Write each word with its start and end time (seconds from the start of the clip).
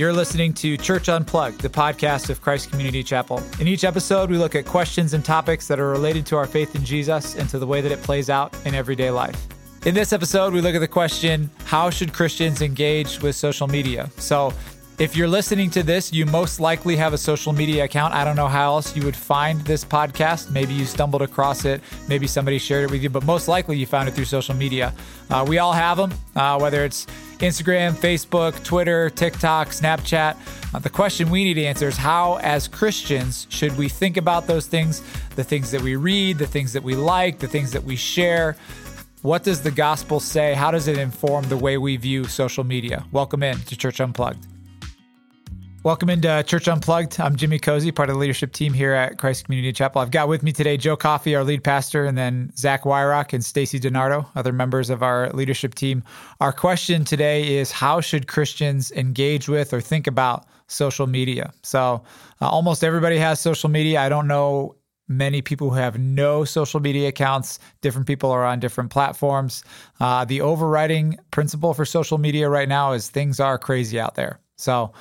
You're 0.00 0.14
listening 0.14 0.54
to 0.54 0.78
Church 0.78 1.10
Unplugged, 1.10 1.60
the 1.60 1.68
podcast 1.68 2.30
of 2.30 2.40
Christ 2.40 2.70
Community 2.70 3.02
Chapel. 3.02 3.42
In 3.60 3.68
each 3.68 3.84
episode, 3.84 4.30
we 4.30 4.38
look 4.38 4.54
at 4.54 4.64
questions 4.64 5.12
and 5.12 5.22
topics 5.22 5.66
that 5.66 5.78
are 5.78 5.90
related 5.90 6.24
to 6.28 6.38
our 6.38 6.46
faith 6.46 6.74
in 6.74 6.82
Jesus 6.86 7.34
and 7.34 7.46
to 7.50 7.58
the 7.58 7.66
way 7.66 7.82
that 7.82 7.92
it 7.92 8.02
plays 8.02 8.30
out 8.30 8.56
in 8.64 8.74
everyday 8.74 9.10
life. 9.10 9.46
In 9.84 9.94
this 9.94 10.14
episode, 10.14 10.54
we 10.54 10.62
look 10.62 10.74
at 10.74 10.78
the 10.78 10.88
question 10.88 11.50
How 11.66 11.90
should 11.90 12.14
Christians 12.14 12.62
engage 12.62 13.20
with 13.20 13.36
social 13.36 13.68
media? 13.68 14.08
So, 14.16 14.54
if 14.98 15.16
you're 15.16 15.28
listening 15.28 15.68
to 15.72 15.82
this, 15.82 16.14
you 16.14 16.24
most 16.24 16.60
likely 16.60 16.96
have 16.96 17.12
a 17.12 17.18
social 17.18 17.52
media 17.52 17.84
account. 17.84 18.14
I 18.14 18.24
don't 18.24 18.36
know 18.36 18.48
how 18.48 18.72
else 18.72 18.96
you 18.96 19.02
would 19.04 19.16
find 19.16 19.60
this 19.66 19.84
podcast. 19.84 20.50
Maybe 20.50 20.72
you 20.72 20.86
stumbled 20.86 21.20
across 21.20 21.66
it. 21.66 21.82
Maybe 22.08 22.26
somebody 22.26 22.58
shared 22.58 22.84
it 22.84 22.90
with 22.90 23.02
you, 23.02 23.10
but 23.10 23.24
most 23.24 23.48
likely 23.48 23.76
you 23.76 23.84
found 23.84 24.08
it 24.08 24.12
through 24.12 24.26
social 24.26 24.54
media. 24.54 24.94
Uh, 25.28 25.44
we 25.46 25.58
all 25.58 25.74
have 25.74 25.98
them, 25.98 26.12
uh, 26.36 26.58
whether 26.58 26.84
it's 26.86 27.06
Instagram, 27.40 27.92
Facebook, 27.92 28.62
Twitter, 28.64 29.08
TikTok, 29.08 29.68
Snapchat. 29.68 30.36
Uh, 30.74 30.78
the 30.78 30.90
question 30.90 31.30
we 31.30 31.42
need 31.42 31.54
to 31.54 31.64
answer 31.64 31.88
is 31.88 31.96
how, 31.96 32.36
as 32.36 32.68
Christians, 32.68 33.46
should 33.48 33.76
we 33.78 33.88
think 33.88 34.18
about 34.18 34.46
those 34.46 34.66
things, 34.66 35.02
the 35.36 35.44
things 35.44 35.70
that 35.70 35.80
we 35.80 35.96
read, 35.96 36.36
the 36.36 36.46
things 36.46 36.74
that 36.74 36.82
we 36.82 36.94
like, 36.94 37.38
the 37.38 37.48
things 37.48 37.72
that 37.72 37.84
we 37.84 37.96
share? 37.96 38.56
What 39.22 39.42
does 39.42 39.62
the 39.62 39.70
gospel 39.70 40.20
say? 40.20 40.52
How 40.52 40.70
does 40.70 40.86
it 40.86 40.98
inform 40.98 41.48
the 41.48 41.56
way 41.56 41.78
we 41.78 41.96
view 41.96 42.24
social 42.24 42.62
media? 42.62 43.04
Welcome 43.10 43.42
in 43.42 43.58
to 43.60 43.76
Church 43.76 44.00
Unplugged. 44.00 44.46
Welcome 45.82 46.10
into 46.10 46.42
Church 46.42 46.68
Unplugged. 46.68 47.18
I'm 47.18 47.36
Jimmy 47.36 47.58
Cozy, 47.58 47.90
part 47.90 48.10
of 48.10 48.16
the 48.16 48.20
leadership 48.20 48.52
team 48.52 48.74
here 48.74 48.92
at 48.92 49.16
Christ 49.16 49.46
Community 49.46 49.72
Chapel. 49.72 50.02
I've 50.02 50.10
got 50.10 50.28
with 50.28 50.42
me 50.42 50.52
today 50.52 50.76
Joe 50.76 50.94
Coffey, 50.94 51.34
our 51.34 51.42
lead 51.42 51.64
pastor, 51.64 52.04
and 52.04 52.18
then 52.18 52.52
Zach 52.54 52.82
Wyrock 52.82 53.32
and 53.32 53.42
Stacy 53.42 53.80
DiNardo, 53.80 54.26
other 54.34 54.52
members 54.52 54.90
of 54.90 55.02
our 55.02 55.30
leadership 55.30 55.74
team. 55.74 56.04
Our 56.38 56.52
question 56.52 57.02
today 57.02 57.56
is 57.56 57.70
how 57.70 58.02
should 58.02 58.28
Christians 58.28 58.92
engage 58.92 59.48
with 59.48 59.72
or 59.72 59.80
think 59.80 60.06
about 60.06 60.44
social 60.66 61.06
media? 61.06 61.50
So, 61.62 62.02
uh, 62.42 62.48
almost 62.50 62.84
everybody 62.84 63.16
has 63.16 63.40
social 63.40 63.70
media. 63.70 64.02
I 64.02 64.10
don't 64.10 64.28
know 64.28 64.76
many 65.08 65.40
people 65.40 65.70
who 65.70 65.76
have 65.76 65.98
no 65.98 66.44
social 66.44 66.80
media 66.80 67.08
accounts. 67.08 67.58
Different 67.80 68.06
people 68.06 68.30
are 68.30 68.44
on 68.44 68.60
different 68.60 68.90
platforms. 68.90 69.64
Uh, 69.98 70.26
the 70.26 70.42
overriding 70.42 71.16
principle 71.30 71.72
for 71.72 71.86
social 71.86 72.18
media 72.18 72.50
right 72.50 72.68
now 72.68 72.92
is 72.92 73.08
things 73.08 73.40
are 73.40 73.56
crazy 73.56 73.98
out 73.98 74.14
there. 74.14 74.40
So, 74.58 74.92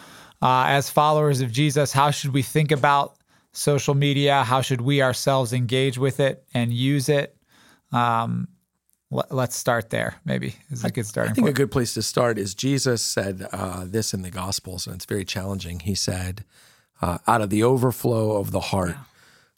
uh, 0.42 0.66
as 0.68 0.90
followers 0.90 1.42
of 1.42 1.52
Jesus, 1.52 1.92
how 1.92 2.12
should 2.12 2.34
we 2.34 2.42
think 2.42 2.72
about 2.72 3.18
social 3.52 3.95
media? 3.95 4.44
How 4.44 4.62
should 4.62 4.82
we 4.82 5.02
ourselves 5.02 5.54
engage 5.54 5.98
with 5.98 6.20
it 6.20 6.45
and 6.54 6.73
use 6.73 7.09
it? 7.09 7.36
Um, 7.92 8.48
let, 9.12 9.32
us 9.32 9.56
start 9.56 9.90
there. 9.90 10.16
Maybe 10.23 10.56
is 10.70 10.84
a 10.84 10.92
good 10.92 11.06
starting. 11.06 11.32
I 11.32 11.34
think 11.34 11.45
point. 11.45 11.58
a 11.58 11.62
good 11.62 11.72
place 11.72 11.94
to 11.95 12.02
start 12.02 12.38
is 12.38 12.54
Jesus 12.54 13.02
said 13.02 13.48
uh, 13.52 13.86
this 13.86 14.14
in 14.14 14.22
the 14.22 14.30
Gospels, 14.30 14.86
and 14.86 14.95
it's 14.95 15.06
very 15.06 15.26
challenging. 15.26 15.80
He 15.80 15.95
said, 15.95 16.45
uh, 17.02 17.17
"Out 17.28 17.42
of 17.42 17.50
the 17.50 17.64
overflow 17.64 18.38
of 18.38 18.52
the 18.52 18.60
heart." 18.60 18.92
Yeah. 18.92 19.04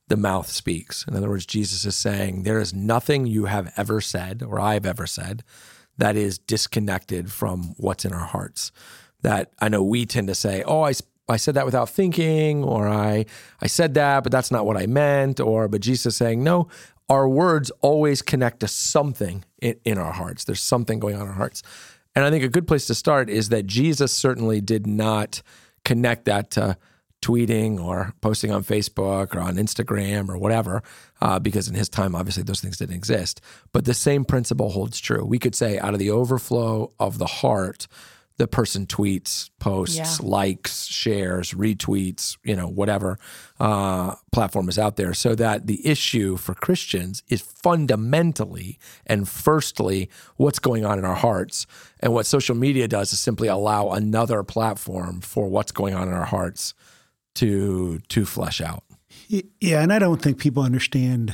The 0.07 0.17
mouth 0.17 0.49
speaks. 0.49 1.05
In 1.07 1.15
other 1.15 1.29
words, 1.29 1.45
Jesus 1.45 1.85
is 1.85 1.95
saying, 1.95 2.43
There 2.43 2.59
is 2.59 2.73
nothing 2.73 3.27
you 3.27 3.45
have 3.45 3.71
ever 3.77 4.01
said 4.01 4.43
or 4.43 4.59
I've 4.59 4.85
ever 4.85 5.07
said 5.07 5.41
that 5.97 6.17
is 6.17 6.37
disconnected 6.37 7.31
from 7.31 7.75
what's 7.77 8.03
in 8.03 8.11
our 8.11 8.25
hearts 8.25 8.73
that 9.21 9.51
I 9.59 9.69
know 9.69 9.83
we 9.83 10.05
tend 10.05 10.27
to 10.27 10.35
say, 10.35 10.63
oh, 10.63 10.83
I, 10.83 10.93
I 11.29 11.37
said 11.37 11.55
that 11.55 11.65
without 11.65 11.89
thinking, 11.89 12.63
or 12.63 12.87
I, 12.87 13.25
I 13.61 13.67
said 13.67 13.93
that, 13.93 14.23
but 14.23 14.31
that's 14.31 14.51
not 14.51 14.65
what 14.65 14.77
I 14.77 14.85
meant, 14.85 15.39
or, 15.39 15.67
but 15.67 15.81
Jesus 15.81 16.15
saying, 16.15 16.43
no, 16.43 16.67
our 17.09 17.27
words 17.27 17.71
always 17.81 18.21
connect 18.21 18.61
to 18.61 18.67
something 18.67 19.43
in, 19.61 19.75
in 19.85 19.97
our 19.97 20.13
hearts. 20.13 20.43
There's 20.43 20.61
something 20.61 20.99
going 20.99 21.15
on 21.15 21.23
in 21.23 21.27
our 21.27 21.33
hearts. 21.33 21.61
And 22.15 22.25
I 22.25 22.29
think 22.29 22.43
a 22.43 22.49
good 22.49 22.67
place 22.67 22.87
to 22.87 22.95
start 22.95 23.29
is 23.29 23.49
that 23.49 23.65
Jesus 23.65 24.11
certainly 24.11 24.61
did 24.61 24.85
not 24.87 25.41
connect 25.85 26.25
that 26.25 26.51
to 26.51 26.77
tweeting 27.21 27.79
or 27.79 28.13
posting 28.21 28.51
on 28.51 28.63
Facebook 28.63 29.35
or 29.35 29.39
on 29.39 29.55
Instagram 29.55 30.27
or 30.27 30.37
whatever, 30.37 30.81
uh, 31.21 31.37
because 31.37 31.67
in 31.67 31.75
his 31.75 31.87
time, 31.87 32.15
obviously, 32.15 32.43
those 32.43 32.59
things 32.59 32.77
didn't 32.77 32.95
exist. 32.95 33.39
But 33.71 33.85
the 33.85 33.93
same 33.93 34.25
principle 34.25 34.71
holds 34.71 34.99
true. 34.99 35.23
We 35.23 35.37
could 35.37 35.55
say, 35.55 35.77
out 35.77 35.93
of 35.93 35.99
the 35.99 36.09
overflow 36.09 36.91
of 36.99 37.19
the 37.19 37.27
heart, 37.27 37.87
the 38.37 38.47
person 38.47 38.85
tweets, 38.85 39.49
posts, 39.59 39.97
yeah. 39.97 40.15
likes, 40.21 40.85
shares, 40.85 41.51
retweets, 41.51 42.37
you 42.43 42.55
know, 42.55 42.67
whatever 42.67 43.19
uh, 43.59 44.15
platform 44.31 44.67
is 44.67 44.79
out 44.79 44.95
there. 44.95 45.13
So 45.13 45.35
that 45.35 45.67
the 45.67 45.85
issue 45.87 46.37
for 46.37 46.53
Christians 46.53 47.23
is 47.27 47.41
fundamentally 47.41 48.79
and 49.05 49.27
firstly 49.29 50.09
what's 50.37 50.59
going 50.59 50.85
on 50.85 50.97
in 50.97 51.05
our 51.05 51.15
hearts. 51.15 51.67
And 51.99 52.13
what 52.13 52.25
social 52.25 52.55
media 52.55 52.87
does 52.87 53.13
is 53.13 53.19
simply 53.19 53.47
allow 53.47 53.91
another 53.91 54.43
platform 54.43 55.21
for 55.21 55.47
what's 55.47 55.71
going 55.71 55.93
on 55.93 56.07
in 56.07 56.13
our 56.13 56.25
hearts 56.25 56.73
to 57.35 57.99
to 58.09 58.25
flesh 58.25 58.59
out. 58.59 58.83
Yeah, 59.27 59.81
and 59.81 59.93
I 59.93 59.99
don't 59.99 60.21
think 60.21 60.39
people 60.39 60.63
understand 60.63 61.33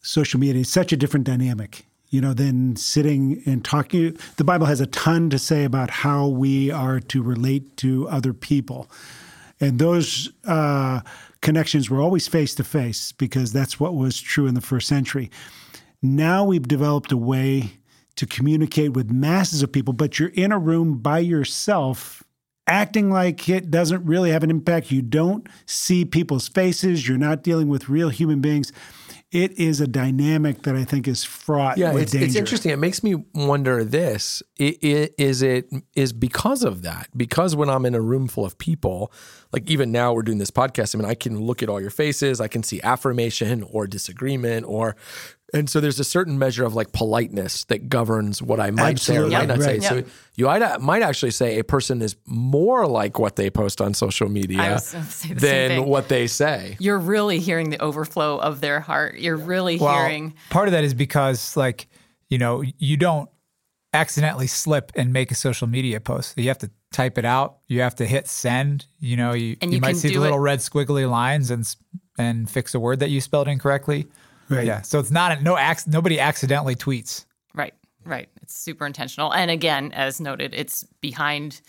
social 0.00 0.40
media. 0.40 0.62
It's 0.62 0.70
such 0.70 0.92
a 0.92 0.96
different 0.96 1.26
dynamic 1.26 1.86
you 2.14 2.20
know, 2.20 2.32
than 2.32 2.76
sitting 2.76 3.42
and 3.44 3.64
talking. 3.64 4.16
The 4.36 4.44
Bible 4.44 4.66
has 4.66 4.80
a 4.80 4.86
ton 4.86 5.30
to 5.30 5.38
say 5.38 5.64
about 5.64 5.90
how 5.90 6.28
we 6.28 6.70
are 6.70 7.00
to 7.00 7.22
relate 7.24 7.76
to 7.78 8.08
other 8.08 8.32
people. 8.32 8.88
And 9.60 9.80
those 9.80 10.30
uh, 10.44 11.00
connections 11.42 11.90
were 11.90 12.00
always 12.00 12.28
face 12.28 12.54
to 12.54 12.62
face 12.62 13.10
because 13.10 13.52
that's 13.52 13.80
what 13.80 13.96
was 13.96 14.20
true 14.20 14.46
in 14.46 14.54
the 14.54 14.60
first 14.60 14.86
century. 14.86 15.28
Now 16.02 16.44
we've 16.44 16.68
developed 16.68 17.10
a 17.10 17.16
way 17.16 17.78
to 18.14 18.26
communicate 18.26 18.92
with 18.92 19.10
masses 19.10 19.64
of 19.64 19.72
people, 19.72 19.92
but 19.92 20.20
you're 20.20 20.28
in 20.28 20.52
a 20.52 20.58
room 20.58 20.98
by 20.98 21.18
yourself 21.18 22.22
acting 22.68 23.10
like 23.10 23.48
it 23.48 23.72
doesn't 23.72 24.04
really 24.04 24.30
have 24.30 24.44
an 24.44 24.50
impact. 24.50 24.92
You 24.92 25.02
don't 25.02 25.48
see 25.66 26.04
people's 26.04 26.46
faces, 26.46 27.08
you're 27.08 27.18
not 27.18 27.42
dealing 27.42 27.66
with 27.66 27.88
real 27.88 28.10
human 28.10 28.40
beings 28.40 28.72
it 29.34 29.58
is 29.58 29.80
a 29.80 29.88
dynamic 29.88 30.62
that 30.62 30.76
I 30.76 30.84
think 30.84 31.08
is 31.08 31.24
fraught 31.24 31.76
yeah, 31.76 31.92
with 31.92 32.04
it's, 32.04 32.12
danger. 32.12 32.26
it's 32.26 32.36
interesting. 32.36 32.70
It 32.70 32.78
makes 32.78 33.02
me 33.02 33.16
wonder 33.34 33.82
this: 33.82 34.44
it, 34.56 34.82
it, 34.82 35.14
is 35.18 35.42
it 35.42 35.68
is 35.96 36.12
because 36.12 36.62
of 36.62 36.82
that? 36.82 37.08
Because 37.16 37.56
when 37.56 37.68
I'm 37.68 37.84
in 37.84 37.96
a 37.96 38.00
room 38.00 38.28
full 38.28 38.44
of 38.44 38.56
people, 38.58 39.12
like 39.52 39.68
even 39.68 39.90
now 39.90 40.12
we're 40.12 40.22
doing 40.22 40.38
this 40.38 40.52
podcast. 40.52 40.94
I 40.94 40.98
mean, 40.98 41.10
I 41.10 41.16
can 41.16 41.40
look 41.40 41.64
at 41.64 41.68
all 41.68 41.80
your 41.80 41.90
faces. 41.90 42.40
I 42.40 42.46
can 42.46 42.62
see 42.62 42.80
affirmation 42.82 43.64
or 43.64 43.88
disagreement 43.88 44.66
or 44.68 44.94
and 45.54 45.70
so 45.70 45.80
there's 45.80 46.00
a 46.00 46.04
certain 46.04 46.36
measure 46.36 46.64
of 46.64 46.74
like 46.74 46.90
politeness 46.92 47.64
that 47.66 47.88
governs 47.88 48.42
what 48.42 48.58
I 48.58 48.72
might 48.72 48.96
Absolutely. 48.96 49.30
say 49.30 49.36
or 49.36 49.38
might 49.38 49.46
not 49.46 49.58
right. 49.58 49.82
say. 49.82 50.02
So 50.02 50.10
you 50.34 50.46
might 50.80 51.02
actually 51.02 51.30
say 51.30 51.60
a 51.60 51.64
person 51.64 52.02
is 52.02 52.16
more 52.26 52.88
like 52.88 53.20
what 53.20 53.36
they 53.36 53.50
post 53.50 53.80
on 53.80 53.94
social 53.94 54.28
media 54.28 54.80
than 55.30 55.86
what 55.86 56.08
they 56.08 56.26
say. 56.26 56.76
You're 56.80 56.98
really 56.98 57.38
hearing 57.38 57.70
the 57.70 57.80
overflow 57.80 58.36
of 58.38 58.60
their 58.60 58.80
heart. 58.80 59.18
You're 59.18 59.36
really 59.36 59.78
well, 59.78 59.94
hearing. 59.94 60.34
Part 60.50 60.66
of 60.66 60.72
that 60.72 60.82
is 60.82 60.92
because, 60.92 61.56
like, 61.56 61.86
you 62.28 62.38
know, 62.38 62.64
you 62.78 62.96
don't 62.96 63.30
accidentally 63.92 64.48
slip 64.48 64.90
and 64.96 65.12
make 65.12 65.30
a 65.30 65.36
social 65.36 65.68
media 65.68 66.00
post. 66.00 66.36
You 66.36 66.48
have 66.48 66.58
to 66.58 66.70
type 66.92 67.16
it 67.16 67.24
out. 67.24 67.58
You 67.68 67.82
have 67.82 67.94
to 67.96 68.06
hit 68.06 68.26
send. 68.26 68.86
You 68.98 69.16
know, 69.16 69.34
you, 69.34 69.56
you, 69.62 69.68
you 69.70 69.80
might 69.80 69.96
see 69.96 70.08
the 70.08 70.18
little 70.18 70.38
it. 70.38 70.42
red 70.42 70.58
squiggly 70.58 71.08
lines 71.08 71.52
and 71.52 71.64
and 72.18 72.50
fix 72.50 72.74
a 72.74 72.80
word 72.80 73.00
that 73.00 73.10
you 73.10 73.20
spelled 73.20 73.46
incorrectly. 73.46 74.06
Right. 74.48 74.66
Yeah. 74.66 74.82
So 74.82 74.98
it's 74.98 75.10
not 75.10 75.42
no 75.42 75.58
ac- 75.58 75.90
nobody 75.90 76.20
accidentally 76.20 76.74
tweets. 76.74 77.24
Right. 77.54 77.74
Right. 78.04 78.28
It's 78.42 78.58
super 78.58 78.86
intentional. 78.86 79.32
And 79.32 79.50
again, 79.50 79.92
as 79.92 80.20
noted, 80.20 80.54
it's 80.54 80.84
behind 81.00 81.60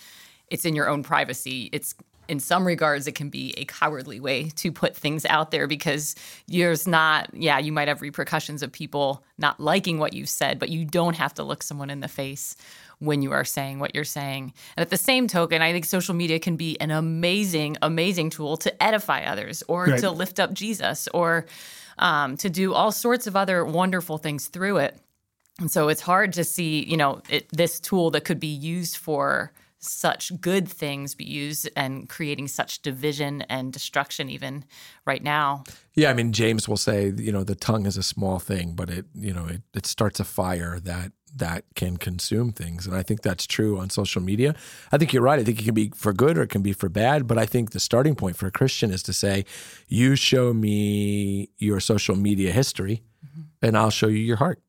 it's 0.50 0.66
in 0.66 0.76
your 0.76 0.88
own 0.88 1.04
privacy. 1.04 1.70
It's 1.72 1.96
in 2.28 2.40
some 2.40 2.66
regards 2.66 3.08
it 3.08 3.14
can 3.14 3.30
be 3.30 3.54
a 3.58 3.66
cowardly 3.66 4.20
way 4.20 4.50
to 4.50 4.72
put 4.72 4.96
things 4.96 5.26
out 5.26 5.52
there 5.52 5.68
because 5.68 6.16
there's 6.48 6.88
not 6.88 7.30
yeah, 7.34 7.60
you 7.60 7.72
might 7.72 7.88
have 7.88 8.02
repercussions 8.02 8.64
of 8.64 8.72
people 8.72 9.24
not 9.38 9.60
liking 9.60 10.00
what 10.00 10.14
you've 10.14 10.30
said, 10.30 10.60
but 10.60 10.70
you 10.70 10.86
don't 10.86 11.16
have 11.16 11.34
to 11.36 11.44
look 11.44 11.64
someone 11.64 11.90
in 11.90 12.00
the 12.00 12.08
face 12.08 12.56
when 13.00 13.22
you 13.22 13.32
are 13.32 13.46
saying 13.46 13.80
what 13.80 13.94
you're 13.94 14.04
saying. 14.04 14.54
And 14.76 14.82
at 14.82 14.90
the 14.90 14.98
same 14.98 15.28
token, 15.28 15.62
I 15.62 15.72
think 15.72 15.86
social 15.86 16.14
media 16.14 16.40
can 16.40 16.56
be 16.56 16.80
an 16.80 16.92
amazing, 16.92 17.78
amazing 17.82 18.30
tool 18.30 18.58
to 18.58 18.84
edify 18.84 19.24
others 19.24 19.64
or 19.68 19.86
right. 19.86 20.00
to 20.00 20.12
lift 20.12 20.40
up 20.40 20.54
Jesus 20.54 21.08
or 21.14 21.46
um, 21.98 22.38
to 22.38 22.50
do 22.50 22.74
all 22.74 22.92
sorts 22.92 23.28
of 23.28 23.36
other 23.36 23.64
wonderful 23.66 24.18
things 24.18 24.48
through 24.48 24.78
it. 24.78 24.98
And 25.60 25.72
so 25.72 25.88
it's 25.88 26.02
hard 26.02 26.34
to 26.34 26.44
see, 26.44 26.84
you 26.84 26.98
know, 26.98 27.22
it, 27.30 27.48
this 27.50 27.80
tool 27.80 28.12
that 28.12 28.26
could 28.26 28.40
be 28.40 28.48
used 28.48 28.98
for 28.98 29.54
such 29.80 30.32
good 30.42 30.68
things 30.68 31.16
be 31.16 31.26
used 31.26 31.70
and 31.76 32.10
creating 32.10 32.48
such 32.48 32.82
division 32.82 33.44
and 33.44 33.72
destruction 33.72 34.30
even 34.30 34.66
right 35.06 35.24
now. 35.24 35.64
Yeah, 35.94 36.10
I 36.10 36.14
mean 36.14 36.32
James 36.32 36.68
will 36.68 36.78
say, 36.78 37.14
you 37.16 37.32
know, 37.32 37.44
the 37.44 37.56
tongue 37.56 37.86
is 37.86 37.98
a 37.98 38.04
small 38.04 38.40
thing, 38.40 38.74
but 38.74 38.90
it, 38.90 39.06
you 39.14 39.34
know, 39.34 39.46
it, 39.46 39.62
it 39.74 39.86
starts 39.86 40.20
a 40.20 40.24
fire 40.24 40.80
that 40.80 41.12
that 41.36 41.66
can 41.76 41.98
consume 41.98 42.52
things. 42.52 42.88
And 42.88 42.96
I 42.96 43.04
think 43.04 43.22
that's 43.22 43.46
true 43.46 43.78
on 43.78 43.90
social 43.90 44.22
media. 44.22 44.56
I 44.92 44.98
think 44.98 45.14
you're 45.14 45.24
right. 45.24 45.40
I 45.40 45.44
think 45.44 45.60
it 45.60 45.66
can 45.66 45.74
be 45.74 45.92
for 45.96 46.14
good 46.14 46.38
or 46.38 46.44
it 46.44 46.50
can 46.50 46.62
be 46.62 46.74
for 46.74 46.90
bad. 46.90 47.28
But 47.28 47.38
I 47.38 47.46
think 47.46 47.72
the 47.72 47.80
starting 47.80 48.16
point 48.16 48.38
for 48.38 48.48
a 48.48 48.52
Christian 48.52 48.92
is 48.92 49.04
to 49.04 49.14
say, 49.14 49.46
you 49.88 50.16
show 50.16 50.54
me 50.54 51.50
your 51.58 51.80
social 51.80 52.16
media 52.16 52.52
history 52.52 53.04
mm-hmm. 53.26 53.42
and 53.62 53.78
I'll 53.78 53.90
show 53.90 54.08
you 54.08 54.20
your 54.20 54.38
heart. 54.38 54.60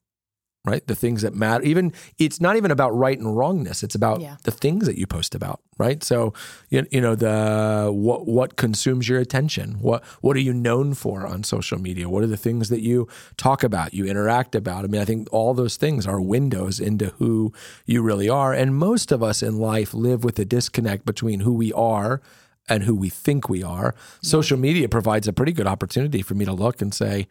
Right? 0.66 0.86
The 0.86 0.94
things 0.94 1.22
that 1.22 1.34
matter. 1.34 1.62
Even 1.64 1.92
it's 2.18 2.40
not 2.40 2.56
even 2.56 2.70
about 2.70 2.90
right 2.90 3.18
and 3.18 3.36
wrongness. 3.36 3.82
It's 3.82 3.94
about 3.94 4.20
Yeah. 4.20 4.36
the 4.42 4.50
things 4.50 4.86
that 4.86 4.98
you 4.98 5.06
post 5.06 5.34
about, 5.34 5.60
right? 5.78 6.02
So 6.02 6.34
you, 6.68 6.86
you 6.90 7.00
know 7.00 7.14
the 7.14 7.90
what 7.92 8.26
what 8.26 8.56
consumes 8.56 9.08
your 9.08 9.20
attention. 9.20 9.76
What 9.80 10.04
what 10.20 10.36
are 10.36 10.40
you 10.40 10.52
known 10.52 10.94
for 10.94 11.26
on 11.26 11.44
social 11.44 11.78
media? 11.80 12.08
What 12.08 12.22
are 12.24 12.26
the 12.26 12.36
things 12.36 12.68
that 12.68 12.82
you 12.82 13.06
talk 13.36 13.62
about, 13.62 13.94
you 13.94 14.04
interact 14.06 14.54
about? 14.54 14.84
I 14.84 14.88
mean, 14.88 15.00
I 15.00 15.04
think 15.04 15.28
all 15.32 15.54
those 15.54 15.76
things 15.76 16.06
are 16.06 16.20
windows 16.20 16.80
into 16.80 17.06
who 17.18 17.52
you 17.86 18.02
really 18.02 18.28
are. 18.28 18.52
And 18.52 18.74
most 18.76 19.12
of 19.12 19.22
us 19.22 19.42
in 19.42 19.58
life 19.58 19.94
live 19.94 20.24
with 20.24 20.38
a 20.38 20.44
disconnect 20.44 21.06
between 21.06 21.40
who 21.40 21.52
we 21.52 21.72
are 21.72 22.20
and 22.68 22.82
who 22.82 22.96
we 22.96 23.08
think 23.08 23.48
we 23.48 23.62
are. 23.62 23.94
Social 24.22 24.58
media 24.58 24.88
provides 24.88 25.28
a 25.28 25.32
pretty 25.32 25.52
good 25.52 25.68
opportunity 25.68 26.20
for 26.20 26.34
me 26.34 26.44
to 26.44 26.52
look 26.52 26.82
and 26.82 26.92
say, 26.92 27.28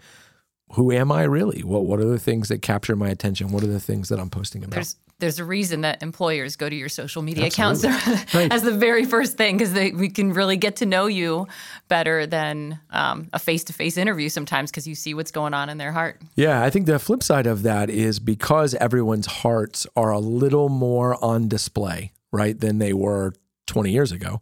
who 0.73 0.91
am 0.91 1.11
I 1.11 1.23
really? 1.23 1.61
What 1.61 1.85
what 1.85 1.99
are 1.99 2.05
the 2.05 2.19
things 2.19 2.49
that 2.49 2.61
capture 2.61 2.95
my 2.95 3.09
attention? 3.09 3.51
What 3.51 3.63
are 3.63 3.67
the 3.67 3.79
things 3.79 4.09
that 4.09 4.19
I'm 4.19 4.29
posting 4.29 4.63
about? 4.63 4.75
There's 4.75 4.95
there's 5.19 5.39
a 5.39 5.45
reason 5.45 5.81
that 5.81 6.03
employers 6.03 6.55
go 6.57 6.67
to 6.67 6.75
your 6.75 6.89
social 6.89 7.21
media 7.21 7.45
accounts 7.45 7.83
as 8.33 8.63
the 8.63 8.73
very 8.73 9.05
first 9.05 9.37
thing 9.37 9.57
because 9.57 9.73
we 9.73 10.09
can 10.09 10.33
really 10.33 10.57
get 10.57 10.77
to 10.77 10.85
know 10.85 11.05
you 11.05 11.47
better 11.87 12.27
than 12.27 12.79
um, 12.89 13.29
a 13.31 13.39
face 13.39 13.63
to 13.65 13.73
face 13.73 13.95
interview 13.95 14.27
sometimes 14.27 14.71
because 14.71 14.87
you 14.87 14.95
see 14.95 15.13
what's 15.13 15.31
going 15.31 15.53
on 15.53 15.69
in 15.69 15.77
their 15.77 15.93
heart. 15.93 16.21
Yeah, 16.35 16.61
I 16.61 16.69
think 16.69 16.85
the 16.85 16.99
flip 16.99 17.23
side 17.23 17.47
of 17.47 17.63
that 17.63 17.89
is 17.89 18.19
because 18.19 18.73
everyone's 18.75 19.27
hearts 19.27 19.87
are 19.95 20.11
a 20.11 20.19
little 20.19 20.67
more 20.67 21.23
on 21.23 21.47
display, 21.47 22.11
right, 22.33 22.59
than 22.59 22.79
they 22.79 22.91
were 22.91 23.33
20 23.67 23.91
years 23.91 24.11
ago. 24.11 24.41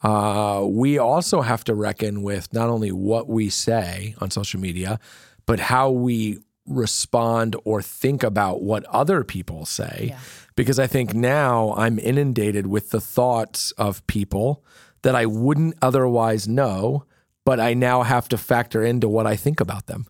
Uh, 0.00 0.64
we 0.68 0.98
also 0.98 1.40
have 1.40 1.64
to 1.64 1.74
reckon 1.74 2.22
with 2.22 2.52
not 2.52 2.68
only 2.68 2.92
what 2.92 3.26
we 3.26 3.48
say 3.48 4.14
on 4.20 4.30
social 4.30 4.60
media, 4.60 5.00
but 5.46 5.60
how 5.60 5.90
we 5.90 6.38
respond 6.66 7.56
or 7.64 7.82
think 7.82 8.22
about 8.22 8.62
what 8.62 8.84
other 8.86 9.22
people 9.24 9.66
say. 9.66 10.06
Yeah. 10.10 10.18
Because 10.56 10.78
I 10.78 10.86
think 10.86 11.14
now 11.14 11.74
I'm 11.76 11.98
inundated 11.98 12.66
with 12.66 12.90
the 12.90 13.00
thoughts 13.00 13.72
of 13.72 14.06
people 14.06 14.64
that 15.02 15.14
I 15.14 15.26
wouldn't 15.26 15.76
otherwise 15.82 16.48
know, 16.48 17.04
but 17.44 17.60
I 17.60 17.74
now 17.74 18.02
have 18.02 18.28
to 18.30 18.38
factor 18.38 18.82
into 18.82 19.08
what 19.08 19.26
I 19.26 19.36
think 19.36 19.60
about 19.60 19.86
them. 19.86 20.06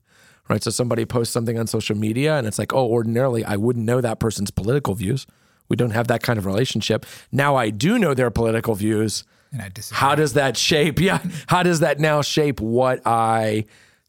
Right. 0.49 0.63
So 0.63 0.71
somebody 0.71 1.07
posts 1.07 1.33
something 1.33 1.59
on 1.59 1.67
social 1.67 1.97
media 1.97 2.37
and 2.37 2.47
it's 2.47 2.59
like, 2.59 2.75
oh, 2.75 2.87
ordinarily 2.87 3.45
I 3.45 3.57
wouldn't 3.57 3.87
know 3.87 4.03
that 4.03 4.21
person's 4.21 4.51
political 4.51 4.95
views. 4.95 5.27
We 5.71 5.77
don't 5.77 5.93
have 5.93 6.09
that 6.09 6.23
kind 6.23 6.39
of 6.39 6.45
relationship. 6.45 7.07
Now 7.33 7.57
I 7.57 7.71
do 7.71 7.99
know 7.99 8.13
their 8.13 8.31
political 8.31 8.75
views. 8.75 9.25
And 9.51 9.63
I 9.63 9.71
disagree. 9.71 9.99
How 9.99 10.15
does 10.15 10.35
that 10.35 10.59
shape? 10.59 11.01
Yeah. 11.05 11.21
How 11.47 11.63
does 11.63 11.81
that 11.81 11.99
now 11.99 12.21
shape 12.21 12.61
what 12.61 13.01
I 13.07 13.65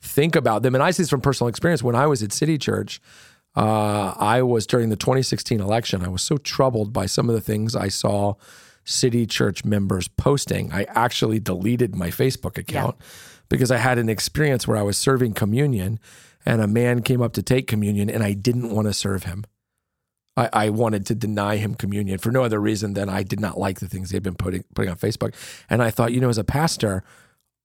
think 0.06 0.36
about 0.36 0.64
them? 0.64 0.76
And 0.76 0.84
I 0.84 0.92
see 0.92 1.04
this 1.04 1.10
from 1.10 1.22
personal 1.22 1.50
experience. 1.50 1.84
When 1.84 1.96
I 1.96 2.08
was 2.08 2.24
at 2.24 2.32
City 2.32 2.58
Church, 2.58 3.02
uh, 3.56 4.14
I 4.18 4.42
was 4.42 4.68
during 4.68 4.90
the 4.90 4.96
2016 4.96 5.60
election, 5.60 6.04
I 6.04 6.10
was 6.10 6.22
so 6.22 6.38
troubled 6.38 6.94
by 6.94 7.06
some 7.06 7.30
of 7.30 7.36
the 7.36 7.42
things 7.42 7.76
I 7.76 7.88
saw 7.88 8.36
City 8.84 9.26
Church 9.26 9.66
members 9.66 10.08
posting. 10.08 10.72
I 10.72 10.84
actually 10.90 11.40
deleted 11.40 11.96
my 11.96 12.10
Facebook 12.10 12.58
account 12.58 12.96
because 13.50 13.72
I 13.72 13.78
had 13.78 13.98
an 13.98 14.10
experience 14.10 14.68
where 14.68 14.78
I 14.78 14.84
was 14.84 14.98
serving 14.98 15.34
communion 15.34 16.00
and 16.46 16.62
a 16.62 16.68
man 16.68 17.02
came 17.02 17.22
up 17.22 17.34
to 17.34 17.42
take 17.42 17.68
communion 17.68 18.10
and 18.10 18.24
I 18.24 18.34
didn't 18.34 18.70
want 18.70 18.88
to 18.88 18.94
serve 18.94 19.24
him. 19.24 19.46
I, 20.38 20.50
I 20.52 20.70
wanted 20.70 21.06
to 21.08 21.16
deny 21.16 21.58
him 21.58 21.76
communion 21.76 22.18
for 22.18 22.32
no 22.32 22.44
other 22.44 22.60
reason 22.60 22.94
than 22.94 23.10
I 23.10 23.24
did 23.24 23.40
not 23.40 23.58
like 23.58 23.80
the 23.80 23.88
things 23.88 24.12
he 24.12 24.16
had 24.16 24.24
been 24.24 24.36
putting 24.36 24.64
putting 24.76 24.92
on 24.92 24.98
Facebook. 24.98 25.34
And 25.70 25.82
I 25.82 25.90
thought, 25.90 26.12
you 26.12 26.20
know, 26.20 26.30
as 26.30 26.38
a 26.38 26.44
pastor, 26.44 27.04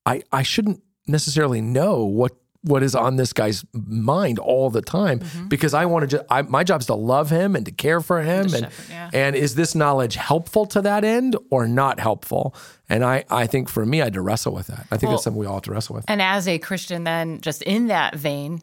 I, 0.07 0.23
I 0.33 0.43
shouldn't 0.43 0.83
necessarily 1.07 1.61
know 1.61 2.05
what 2.05 2.33
what 2.63 2.83
is 2.83 2.95
on 2.95 3.17
this 3.17 3.33
guy's 3.33 3.65
mind 3.73 4.39
all 4.39 4.69
the 4.69 4.83
time 4.83 5.21
mm-hmm. 5.21 5.49
because 5.49 5.73
I 5.73 5.87
want 5.87 6.03
to 6.03 6.17
just 6.19 6.25
I, 6.31 6.43
my 6.43 6.63
job 6.63 6.81
is 6.81 6.87
to 6.89 6.95
love 6.95 7.31
him 7.31 7.57
and 7.57 7.65
to 7.65 7.73
care 7.73 8.01
for 8.01 8.21
him 8.21 8.43
and 8.43 8.51
shepherd, 8.51 8.91
yeah. 8.91 9.11
and 9.15 9.35
is 9.35 9.55
this 9.55 9.75
knowledge 9.75 10.17
helpful 10.17 10.67
to 10.67 10.83
that 10.83 11.03
end 11.03 11.37
or 11.51 11.67
not 11.67 12.01
helpful? 12.01 12.55
And 12.89 13.05
I 13.05 13.25
I 13.31 13.47
think 13.47 13.69
for 13.69 13.87
me 13.87 14.03
I 14.03 14.05
had 14.05 14.15
to 14.15 14.21
wrestle 14.21 14.53
with 14.53 14.67
that. 14.67 14.87
I 14.91 14.97
think 14.97 15.05
Well- 15.05 15.13
that's 15.13 15.25
something 15.25 15.41
we 15.41 15.47
all 15.47 15.55
have 15.55 15.63
to 15.65 15.73
wrestle 15.73 15.97
with. 15.97 16.05
And 16.09 16.21
as 16.21 16.47
a 16.47 16.59
Christian, 16.59 17.05
then 17.05 17.41
just 17.41 17.63
in 17.63 17.87
that 17.87 18.15
vein, 18.15 18.63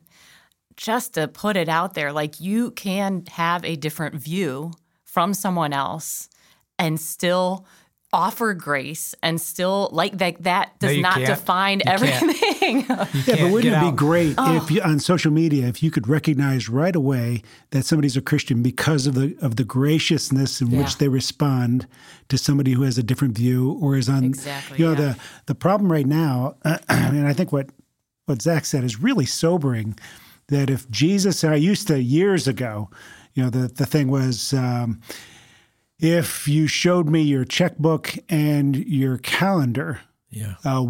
just 0.76 1.16
to 1.16 1.28
put 1.28 1.58
it 1.58 1.68
out 1.68 1.96
there, 1.96 2.14
like 2.14 2.40
you 2.40 2.72
can 2.72 3.24
have 3.32 3.66
a 3.66 3.76
different 3.76 4.16
view 4.16 4.74
from 5.04 5.34
someone 5.34 5.74
else 5.74 6.30
and 6.78 7.00
still 7.00 7.66
offer 8.14 8.54
grace 8.54 9.14
and 9.22 9.40
still 9.42 9.90
like 9.92 10.18
that 10.20 10.42
that 10.44 10.80
does 10.80 10.96
you 10.96 11.02
not 11.02 11.16
can't. 11.16 11.28
define 11.28 11.80
You 11.80 11.86
can't. 11.98 12.38
Yeah, 13.28 13.36
but 13.44 13.52
wouldn't 13.52 13.64
get 13.64 13.78
it 13.78 13.80
be 13.82 13.88
out. 13.88 13.96
great 13.96 14.36
Oh. 14.38 14.56
if 14.58 14.72
you, 14.72 14.82
on 14.82 15.00
social 15.00 15.32
media 15.32 15.68
if 15.68 15.84
you 15.84 15.92
could 15.92 16.08
recognize 16.08 16.70
right 16.70 16.96
away 16.96 17.42
that 17.72 17.86
somebody's 17.86 18.16
a 18.16 18.22
Christian 18.22 18.62
because 18.64 19.08
of 19.08 19.16
the 19.16 19.36
of 19.42 19.58
the 19.58 19.64
graciousness 19.66 20.62
in 20.62 20.72
Yeah. 20.72 20.80
which 20.80 20.98
they 20.98 21.08
respond 21.10 21.86
to 22.30 22.38
somebody 22.38 22.72
who 22.72 22.84
has 22.84 22.98
a 22.98 23.04
different 23.04 23.36
view 23.38 23.78
or 23.82 23.96
is 23.98 24.08
on 24.10 24.24
Exactly, 24.24 24.78
you 24.80 24.86
know 24.86 24.92
yeah. 24.92 25.14
the 25.14 25.20
the 25.48 25.56
problem 25.56 25.92
right 25.92 26.08
now 26.08 26.56
and 26.64 27.28
I 27.28 27.34
think 27.34 27.52
what 27.52 27.70
what 28.26 28.42
Zach 28.42 28.66
said 28.66 28.84
is 28.86 29.02
really 29.02 29.26
sobering 29.26 29.98
that 30.48 30.70
if 30.70 30.90
Jesus 30.90 31.44
I 31.44 31.56
used 31.56 31.88
to 31.88 32.02
years 32.02 32.48
ago 32.48 32.90
you 33.34 33.44
know 33.44 33.50
the 33.50 33.68
the 33.68 33.86
thing 33.86 34.08
was 34.10 34.54
um, 34.54 35.02
if 36.00 36.48
you 36.48 36.68
showed 36.68 37.08
me 37.10 37.22
your 37.22 37.46
checkbook 37.46 38.14
and 38.30 38.76
your 38.76 39.18
calendar 39.18 40.02
Yeah. 40.30 40.56
uh, 40.64 40.88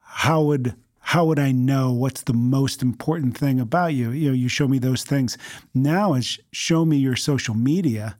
how 0.00 0.42
would 0.42 0.74
how 1.04 1.24
would 1.26 1.38
I 1.38 1.50
know 1.50 1.92
what's 1.92 2.22
the 2.22 2.32
most 2.32 2.80
important 2.80 3.36
thing 3.36 3.58
about 3.58 3.92
you? 3.94 4.10
You 4.12 4.28
know, 4.28 4.34
you 4.34 4.48
show 4.48 4.68
me 4.68 4.78
those 4.78 5.02
things. 5.02 5.36
Now 5.74 6.14
is 6.14 6.38
show 6.52 6.84
me 6.84 6.96
your 6.96 7.16
social 7.16 7.54
media, 7.56 8.16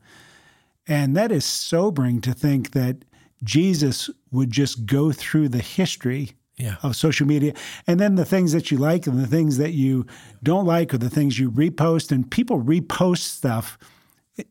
and 0.88 1.16
that 1.16 1.30
is 1.30 1.44
sobering 1.44 2.20
to 2.22 2.34
think 2.34 2.72
that 2.72 2.96
Jesus 3.44 4.10
would 4.32 4.50
just 4.50 4.84
go 4.84 5.12
through 5.12 5.48
the 5.50 5.60
history 5.62 6.32
Yeah. 6.58 6.76
of 6.82 6.96
social 6.96 7.26
media, 7.26 7.54
and 7.86 8.00
then 8.00 8.16
the 8.16 8.24
things 8.24 8.52
that 8.52 8.70
you 8.72 8.78
like 8.78 9.06
and 9.06 9.18
the 9.18 9.28
things 9.28 9.58
that 9.58 9.72
you 9.74 10.04
don't 10.42 10.66
like, 10.66 10.92
or 10.92 10.98
the 10.98 11.08
things 11.10 11.38
you 11.38 11.50
repost, 11.52 12.10
and 12.10 12.28
people 12.30 12.60
repost 12.62 13.18
stuff. 13.18 13.78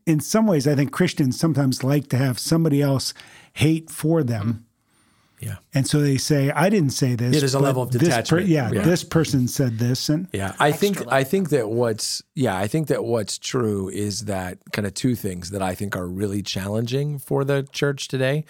In 0.05 0.19
some 0.19 0.45
ways, 0.47 0.67
I 0.67 0.75
think 0.75 0.91
Christians 0.91 1.39
sometimes 1.39 1.83
like 1.83 2.07
to 2.09 2.17
have 2.17 2.37
somebody 2.37 2.81
else 2.81 3.13
hate 3.53 3.89
for 3.89 4.23
them. 4.23 4.53
Mm. 4.53 5.47
Yeah. 5.47 5.55
And 5.73 5.87
so 5.87 6.01
they 6.01 6.17
say, 6.17 6.51
I 6.51 6.69
didn't 6.69 6.91
say 6.91 7.15
this. 7.15 7.33
Yeah, 7.33 7.39
there's 7.39 7.55
a 7.55 7.59
level 7.59 7.81
of 7.81 7.89
this 7.91 8.01
per- 8.03 8.05
detachment. 8.09 8.47
yeah, 8.47 8.69
Yeah. 8.71 8.81
this 8.83 9.03
person 9.03 9.47
said 9.47 9.79
this. 9.79 10.07
And 10.07 10.27
Yeah, 10.31 10.53
I 10.59 10.71
think 10.71 11.11
I 11.11 11.23
think 11.23 11.49
that 11.49 11.67
what's 11.71 12.21
yeah, 12.35 12.55
I 12.55 12.67
think 12.67 12.89
that 12.89 13.03
what's 13.03 13.39
true 13.39 13.89
is 13.89 14.25
that 14.25 14.59
kind 14.71 14.85
of 14.85 14.93
two 14.93 15.15
things 15.15 15.49
that 15.49 15.63
I 15.63 15.73
think 15.73 15.95
are 15.95 16.05
really 16.07 16.43
challenging 16.43 17.17
for 17.17 17.43
the 17.43 17.67
church 17.71 18.07
today. 18.07 18.45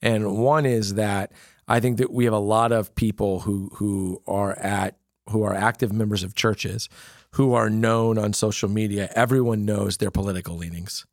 And 0.00 0.36
one 0.38 0.66
is 0.66 0.94
that 0.94 1.32
I 1.66 1.80
think 1.80 1.98
that 1.98 2.12
we 2.12 2.26
have 2.26 2.34
a 2.34 2.38
lot 2.38 2.70
of 2.70 2.94
people 2.94 3.40
who 3.40 3.70
who 3.74 4.22
are 4.28 4.56
at 4.60 4.98
who 5.30 5.42
are 5.42 5.52
active 5.52 5.92
members 5.92 6.22
of 6.22 6.36
churches 6.36 6.88
who 7.36 7.52
are 7.52 7.68
known 7.68 8.16
on 8.16 8.32
social 8.32 8.68
media. 8.68 9.10
Everyone 9.14 9.66
knows 9.66 9.98
their 9.98 10.10
political 10.10 10.56
leanings. 10.56 11.04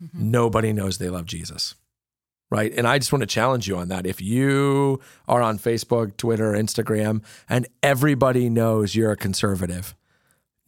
Mm-hmm. 0.00 0.30
Nobody 0.30 0.72
knows 0.72 0.98
they 0.98 1.08
love 1.08 1.26
Jesus. 1.26 1.74
Right. 2.52 2.72
And 2.72 2.86
I 2.86 2.98
just 2.98 3.12
want 3.12 3.22
to 3.22 3.26
challenge 3.26 3.66
you 3.66 3.76
on 3.76 3.88
that. 3.88 4.06
If 4.06 4.22
you 4.22 5.00
are 5.26 5.42
on 5.42 5.58
Facebook, 5.58 6.16
Twitter, 6.16 6.52
Instagram, 6.52 7.24
and 7.48 7.66
everybody 7.82 8.48
knows 8.48 8.94
you're 8.94 9.10
a 9.10 9.16
conservative, 9.16 9.96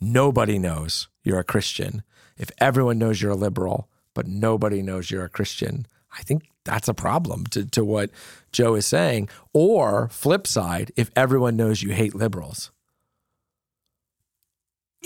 nobody 0.01 0.59
knows 0.59 1.07
you're 1.23 1.39
a 1.39 1.45
Christian. 1.45 2.03
If 2.37 2.51
everyone 2.59 2.99
knows 2.99 3.23
you're 3.23 3.31
a 3.31 3.37
liberal, 3.37 3.89
but 4.15 4.27
nobody 4.27 4.83
knows 4.83 5.13
you're 5.13 5.25
a 5.25 5.29
Christian, 5.29 5.87
I 6.19 6.23
think 6.23 6.51
that's 6.65 6.89
a 6.89 6.95
problem 6.95 7.47
to, 7.47 7.65
to 7.67 7.85
what 7.85 8.11
Joe 8.51 8.75
is 8.75 8.87
saying. 8.87 9.29
Or 9.53 10.09
flip 10.09 10.49
side, 10.49 10.91
if 10.97 11.13
everyone 11.15 11.57
knows 11.57 11.85
you 11.85 11.93
hate 11.93 12.17
liberals, 12.17 12.73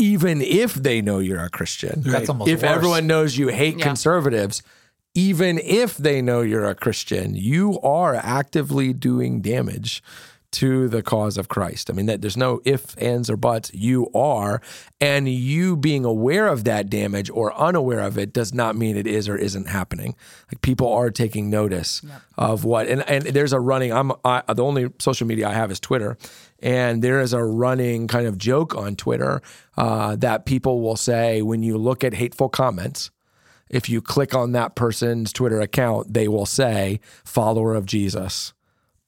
even 0.03 0.41
if 0.43 0.75
they 0.75 1.01
know 1.01 1.19
you're 1.21 1.45
a 1.45 1.49
Christian, 1.51 2.03
That's 2.05 2.29
almost 2.29 2.51
if 2.51 2.63
worse. 2.63 2.71
everyone 2.71 3.07
knows 3.07 3.39
you 3.39 3.49
hate 3.49 3.79
Yeah. 3.79 3.85
conservatives, 3.87 4.63
even 5.15 5.59
if 5.59 5.97
they 5.97 6.21
know 6.23 6.41
you're 6.41 6.65
a 6.65 6.75
Christian, 6.75 7.35
you 7.37 7.79
are 7.83 8.15
actively 8.17 8.93
doing 8.93 9.41
damage 9.43 10.03
to 10.53 10.87
the 10.89 11.03
cause 11.03 11.39
of 11.39 11.49
Christ. 11.49 11.89
I 11.89 11.95
mean, 11.95 12.05
that 12.07 12.21
there's 12.21 12.37
no 12.37 12.61
ifs, 12.67 12.95
ands, 12.97 13.31
or 13.31 13.37
buts. 13.39 13.71
You 13.73 14.11
are, 14.15 14.61
and 15.01 15.27
you 15.29 15.77
being 15.77 16.05
aware 16.05 16.47
of 16.49 16.65
that 16.65 16.91
damage 16.91 17.31
or 17.31 17.55
unaware 17.59 18.01
of 18.01 18.19
it 18.19 18.35
does 18.35 18.53
not 18.53 18.77
mean 18.77 18.95
it 18.97 19.07
is 19.07 19.29
or 19.31 19.37
isn't 19.37 19.69
happening. 19.69 20.15
Like 20.51 20.61
people 20.61 20.93
are 20.93 21.11
taking 21.11 21.49
notice 21.49 22.03
of 22.37 22.65
what, 22.65 22.87
and 22.87 23.01
and 23.09 23.25
there's 23.25 23.55
a 23.55 23.61
running. 23.61 23.93
I'm 23.95 24.13
I, 24.27 24.43
the 24.53 24.63
only 24.65 24.91
social 24.99 25.27
media 25.27 25.49
I 25.49 25.55
have 25.55 25.71
is 25.71 25.81
Twitter, 25.81 26.19
and 26.63 27.03
there 27.03 27.21
is 27.21 27.33
a 27.33 27.43
running 27.45 28.09
kind 28.09 28.27
of 28.27 28.39
joke 28.39 28.75
on 28.75 28.97
Twitter 28.97 29.43
uh, 29.77 30.17
that 30.17 30.47
people 30.47 30.81
will 30.81 30.97
say 30.97 31.43
when 31.43 31.63
you 31.63 31.77
look 31.77 32.05
at 32.05 32.15
hateful 32.15 32.49
comments 32.49 33.11
if 33.73 33.89
you 33.89 34.03
click 34.03 34.35
on 34.35 34.53
that 34.53 34.75
person's 34.77 35.33
Twitter 35.33 35.61
account, 35.61 36.13
they 36.13 36.29
will 36.29 36.47
say 36.47 37.01
follower 37.25 37.75
of 37.75 37.87
Jesus, 37.87 38.53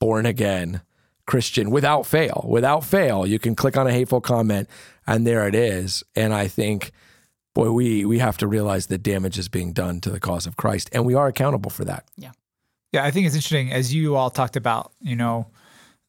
born 0.00 0.24
again, 0.24 0.80
Christian, 1.26 1.70
without 1.70 2.06
fail. 2.06 2.46
Without 2.48 2.82
fail, 2.82 3.26
you 3.26 3.38
can 3.38 3.54
click 3.54 3.76
on 3.76 3.86
a 3.86 3.92
hateful 3.92 4.22
comment 4.22 4.68
and 5.06 5.26
there 5.26 5.46
it 5.46 5.54
is. 5.54 6.02
And 6.16 6.32
I 6.32 6.48
think 6.48 6.92
boy, 7.52 7.70
we 7.70 8.04
we 8.04 8.18
have 8.18 8.38
to 8.38 8.46
realize 8.46 8.86
that 8.88 9.02
damage 9.02 9.38
is 9.38 9.48
being 9.48 9.72
done 9.72 10.00
to 10.00 10.10
the 10.10 10.18
cause 10.18 10.46
of 10.46 10.56
Christ, 10.56 10.90
and 10.92 11.04
we 11.04 11.14
are 11.14 11.28
accountable 11.28 11.70
for 11.70 11.84
that. 11.84 12.04
Yeah. 12.16 12.32
Yeah, 12.92 13.04
I 13.04 13.10
think 13.10 13.26
it's 13.26 13.34
interesting 13.34 13.72
as 13.72 13.92
you 13.92 14.16
all 14.16 14.30
talked 14.30 14.56
about, 14.56 14.92
you 15.00 15.16
know, 15.16 15.48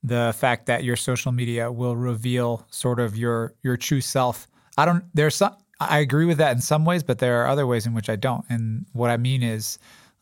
the 0.06 0.34
fact 0.38 0.68
that 0.68 0.84
your 0.84 0.96
social 0.96 1.32
media 1.32 1.72
will 1.72 1.96
reveal 1.96 2.66
sort 2.70 3.00
of 3.00 3.18
your 3.18 3.54
your 3.64 3.78
true 3.78 4.02
self. 4.02 4.48
I 4.78 4.86
don't 4.86 5.04
there's 5.14 5.36
some 5.36 5.56
I 5.80 6.00
agree 6.00 6.26
with 6.26 6.38
that 6.38 6.56
in 6.56 6.62
some 6.62 6.86
ways, 6.86 7.04
but 7.04 7.20
there 7.20 7.42
are 7.42 7.48
other 7.48 7.68
ways 7.68 7.86
in 7.86 7.94
which 7.94 8.10
I 8.10 8.16
don't. 8.16 8.46
And 8.50 8.86
what 8.94 9.10
I 9.10 9.18
mean 9.18 9.44
is 9.44 9.78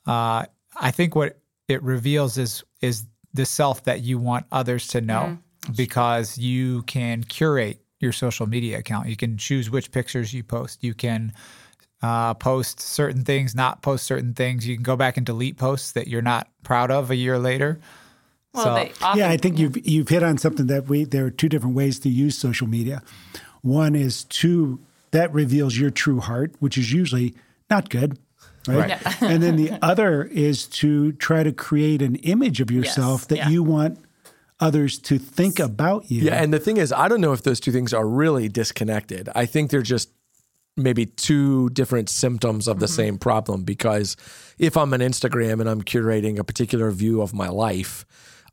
uh, 0.08 0.46
I 0.80 0.92
think 0.92 1.16
what 1.16 1.40
it 1.68 1.82
reveals 1.84 2.38
is 2.38 2.64
is 2.82 3.06
the 3.34 3.46
self 3.46 3.84
that 3.84 4.02
you 4.02 4.18
want 4.18 4.46
others 4.52 4.88
to 4.90 5.02
know 5.02 5.38
because 5.76 6.38
you 6.38 6.84
can 6.84 7.24
curate 7.24 7.82
your 8.00 8.12
social 8.12 8.48
media 8.48 8.80
account. 8.80 9.08
You 9.08 9.16
can 9.16 9.38
choose 9.38 9.70
which 9.70 9.92
pictures 9.92 10.34
you 10.34 10.44
post. 10.44 10.84
You 10.84 10.94
can 10.94 11.34
uh, 12.02 12.34
post 12.34 12.82
certain 12.82 13.24
things, 13.24 13.56
not 13.56 13.82
post 13.82 14.06
certain 14.06 14.34
things. 14.34 14.68
You 14.68 14.76
can 14.76 14.84
go 14.84 14.96
back 14.96 15.18
and 15.18 15.26
delete 15.26 15.58
posts 15.58 15.94
that 15.94 16.08
you're 16.08 16.22
not 16.22 16.50
proud 16.64 16.92
of 16.92 17.12
a 17.12 17.16
year 17.16 17.40
later. 17.40 17.80
Well, 18.54 18.64
So- 18.64 18.76
they 18.76 18.92
often, 19.02 19.20
yeah, 19.20 19.30
I 19.30 19.38
think 19.38 19.58
you've 19.60 19.86
you've 19.88 20.10
hit 20.10 20.24
on 20.24 20.38
something 20.38 20.68
that 20.68 20.88
we 20.88 21.04
there 21.06 21.26
are 21.26 21.32
two 21.32 21.50
different 21.50 21.76
ways 21.76 22.00
to 22.00 22.10
use 22.10 22.38
social 22.38 22.68
media. 22.68 23.02
One 23.62 23.96
is 23.96 24.24
to 24.26 24.80
that 25.12 25.34
reveals 25.34 25.78
your 25.78 25.90
true 25.92 26.20
heart, 26.20 26.54
which 26.60 26.78
is 26.78 26.92
usually 26.92 27.34
not 27.70 27.90
good. 27.90 28.18
Right. 28.68 28.92
Right. 29.06 29.22
and 29.22 29.44
then 29.44 29.58
the 29.58 29.72
other 29.82 30.24
is 30.24 30.68
to 30.68 31.12
try 31.14 31.44
to 31.44 31.52
create 31.52 32.02
an 32.02 32.16
image 32.18 32.62
of 32.62 32.72
yourself 32.72 33.22
Yes, 33.22 33.26
that 33.28 33.38
yeah. 33.38 33.50
you 33.50 33.62
want 33.64 34.00
others 34.62 35.00
to 35.00 35.18
think 35.20 35.60
about 35.60 36.10
you. 36.10 36.22
Yeah, 36.24 36.42
and 36.42 36.54
the 36.54 36.60
thing 36.60 36.78
is, 36.78 36.94
I 36.94 37.10
don't 37.10 37.20
know 37.20 37.34
if 37.34 37.44
those 37.44 37.60
two 37.60 37.74
things 37.74 37.94
are 37.94 38.08
really 38.08 38.48
disconnected. 38.48 39.28
I 39.36 39.46
think 39.46 39.70
they're 39.70 39.82
just 39.82 40.10
maybe 40.78 41.06
two 41.06 41.70
different 41.72 42.10
symptoms 42.10 42.68
of 42.70 42.80
the 42.80 42.86
Mm-hmm. 42.86 42.96
same 42.96 43.18
problem 43.18 43.64
because 43.64 44.16
if 44.58 44.78
I'm 44.78 44.94
on 44.94 45.02
Instagram 45.02 45.60
and 45.60 45.70
I'm 45.70 45.82
curating 45.82 46.40
a 46.40 46.44
particular 46.46 46.90
view 46.92 47.22
of 47.22 47.34
my 47.34 47.50
life, 47.50 48.06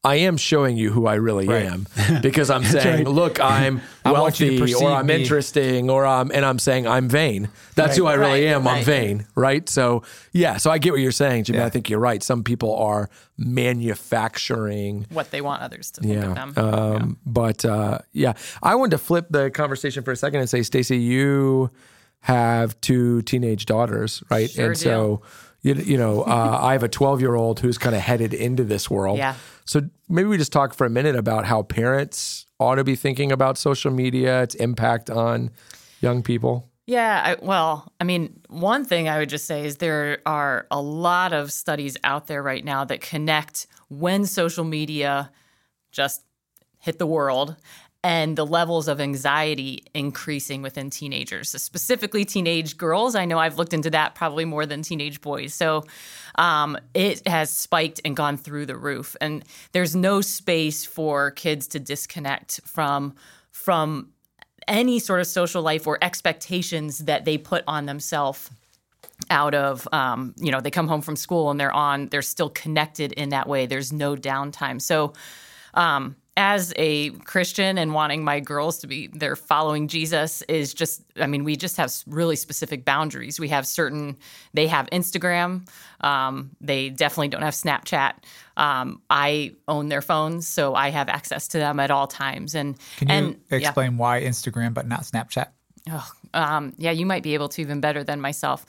I 0.03 0.17
am 0.17 0.39
showing 0.39 0.79
you 0.79 0.91
who 0.91 1.07
I 1.07 1.17
really 1.17 1.47
am 1.49 1.87
because 2.23 2.49
I'm 2.49 2.65
saying, 2.65 3.05
right. 3.05 3.15
look, 3.15 3.39
I'm 3.45 3.83
I 4.03 4.13
want 4.13 4.41
you 4.41 4.53
to 4.53 4.59
wealthy 4.61 4.75
or 4.83 4.91
I'm 4.93 5.07
me. 5.07 5.17
interesting 5.17 5.91
or 5.91 6.07
I'm 6.07 6.31
and 6.33 6.43
I'm 6.43 6.59
saying 6.59 6.87
I'm 6.87 7.07
vain. 7.09 7.51
That's 7.75 7.99
who 7.99 8.07
I 8.07 8.15
really 8.15 8.47
Right, 8.47 8.55
am. 8.55 8.67
I'm 8.67 8.83
vain, 8.83 9.27
right? 9.35 9.69
So 9.69 10.03
yeah, 10.33 10.57
so 10.57 10.71
I 10.71 10.79
get 10.79 10.93
what 10.93 11.01
you're 11.01 11.13
saying, 11.13 11.45
Jimmy. 11.45 11.59
Yeah. 11.59 11.67
I 11.67 11.69
think 11.71 11.91
you're 11.91 11.99
right. 11.99 12.23
Some 12.23 12.43
people 12.45 12.75
are 12.77 13.11
manufacturing 13.37 15.07
what 15.11 15.31
they 15.31 15.41
want 15.41 15.63
others 15.63 15.91
to 15.93 16.01
think 16.01 16.17
of 16.17 16.25
yeah. 16.25 16.35
them. 16.35 16.55
Um, 16.57 17.17
But 17.27 17.65
uh, 17.65 17.99
yeah, 18.13 18.33
I 18.63 18.75
wanted 18.77 18.93
to 18.93 18.99
flip 18.99 19.27
the 19.31 19.51
conversation 19.51 20.03
for 20.03 20.13
a 20.13 20.17
second 20.17 20.41
and 20.41 20.49
say, 20.49 20.63
Stacey, 20.63 20.99
you 20.99 21.71
have 22.21 22.81
two 22.81 23.23
teenage 23.23 23.67
daughters, 23.67 24.23
right? 24.31 24.51
Sure 24.51 24.67
and 24.69 24.79
so, 24.79 25.23
you, 25.63 25.75
you 25.75 25.97
know, 25.99 26.23
uh, 26.23 26.59
I 26.61 26.73
have 26.73 26.83
a 26.83 26.89
12 26.89 27.21
year 27.21 27.35
old 27.35 27.61
who's 27.61 27.79
kind 27.79 27.95
of 27.95 28.01
headed 28.03 28.33
into 28.35 28.65
this 28.65 28.91
world. 28.91 29.19
Yeah. 29.19 29.35
So 29.71 29.83
maybe 30.09 30.29
we 30.29 30.37
just 30.37 30.51
talk 30.51 30.75
for 30.75 30.85
a 30.85 30.91
minute 30.91 31.15
about 31.15 31.45
how 31.45 31.63
parents 31.63 32.45
ought 32.59 32.75
to 32.75 32.83
be 32.83 32.97
thinking 32.97 33.31
about 33.31 33.57
social 33.57 33.93
media, 33.93 34.43
its 34.43 34.57
impact 34.57 35.09
on 35.09 35.51
young 36.01 36.25
people. 36.25 36.69
Yeah, 36.89 37.23
I, 37.25 37.37
well, 37.41 37.93
I 38.01 38.03
mean, 38.03 38.41
one 38.49 38.85
thing 38.85 39.09
I 39.09 39.21
would 39.21 39.29
just 39.29 39.47
say 39.47 39.65
is 39.65 39.77
there 39.77 40.23
are 40.27 40.67
a 40.73 40.83
lot 40.83 41.33
of 41.33 41.53
studies 41.53 41.97
out 42.03 42.27
there 42.27 42.43
right 42.43 42.65
now 42.65 42.85
that 42.85 43.01
connect 43.01 43.69
when 43.89 44.27
social 44.27 44.65
media 44.65 45.31
just 45.93 46.25
hit 46.81 46.99
the 46.99 47.07
world 47.07 47.55
and 48.03 48.37
the 48.37 48.47
levels 48.47 48.89
of 48.89 49.01
anxiety 49.01 49.85
increasing 49.95 50.63
within 50.63 50.89
teenagers, 50.89 51.51
specifically 51.51 52.25
teenage 52.25 52.79
girls. 52.79 53.15
I 53.15 53.27
know 53.27 53.39
I've 53.39 53.59
looked 53.59 53.75
into 53.75 53.91
that 53.91 54.15
probably 54.15 54.47
more 54.47 54.65
than 54.65 54.83
teenage 54.83 55.21
boys. 55.21 55.53
So 55.53 55.85
um, 56.37 56.79
it 56.95 57.27
has 57.29 57.51
spiked 57.51 58.01
and 58.05 58.17
gone 58.17 58.39
through 58.39 58.67
the 58.67 58.77
roof. 58.77 59.17
And 59.21 59.45
there's 59.73 59.95
no 59.95 60.23
space 60.23 60.85
for 60.85 61.31
kids 61.33 61.67
to 61.69 61.81
disconnect 61.81 62.61
from 62.65 63.15
from 63.53 64.11
any 64.69 64.99
sort 64.99 65.21
of 65.21 65.27
social 65.27 65.63
life 65.63 65.87
or 65.87 65.99
expectations 66.01 66.99
that 67.01 67.25
they 67.25 67.37
put 67.37 67.65
on 67.67 67.87
themselves 67.87 68.51
out 69.29 69.55
of 69.55 69.87
um, 69.93 70.35
you 70.39 70.51
know 70.51 70.61
they 70.61 70.71
come 70.71 70.89
home 70.89 71.03
from 71.03 71.17
school 71.17 71.51
and 71.51 71.61
they're 71.61 71.73
on 71.73 72.09
they're 72.09 72.23
still 72.23 72.49
connected 72.49 73.13
in 73.13 73.31
that 73.31 73.49
way 73.49 73.67
there's 73.67 73.93
no 73.93 74.17
downtime 74.17 74.81
so 74.81 75.13
um, 75.75 76.17
as 76.41 76.73
a 76.77 77.11
christian 77.11 77.77
and 77.77 77.93
wanting 77.93 78.25
my 78.25 78.41
girls 78.41 78.79
to 78.79 78.87
be 78.87 79.09
they're 79.09 79.37
following 79.37 79.89
jesus 79.89 80.41
is 80.43 80.73
just 80.73 81.03
i 81.21 81.27
mean 81.27 81.45
we 81.45 81.55
just 81.55 81.77
have 81.77 81.93
really 82.07 82.37
specific 82.37 82.85
boundaries 82.85 83.39
we 83.39 83.49
have 83.49 83.67
certain 83.67 84.17
they 84.55 84.67
have 84.67 84.89
instagram 84.91 85.69
um, 86.03 86.51
they 86.63 86.89
definitely 86.89 87.29
don't 87.29 87.43
have 87.43 87.55
snapchat 87.55 88.15
um, 88.57 89.03
i 89.11 89.53
own 89.69 89.89
their 89.89 90.03
phones 90.03 90.47
so 90.47 90.75
i 90.75 90.89
have 90.89 91.09
access 91.11 91.47
to 91.49 91.59
them 91.59 91.79
at 91.79 91.91
all 91.91 92.07
times 92.07 92.55
and 92.55 92.79
Can 92.97 93.09
you 93.09 93.15
and 93.15 93.37
yeah. 93.51 93.59
explain 93.59 93.99
why 93.99 94.21
Instagram 94.21 94.75
but 94.75 94.87
not 94.87 95.03
Snapchat? 95.03 95.49
Oh, 95.91 96.11
um, 96.35 96.75
yeah, 96.79 96.91
you 96.91 97.07
might 97.07 97.23
be 97.23 97.35
able 97.35 97.49
to 97.51 97.61
even 97.61 97.81
better 97.81 98.05
than 98.05 98.21
myself. 98.21 98.65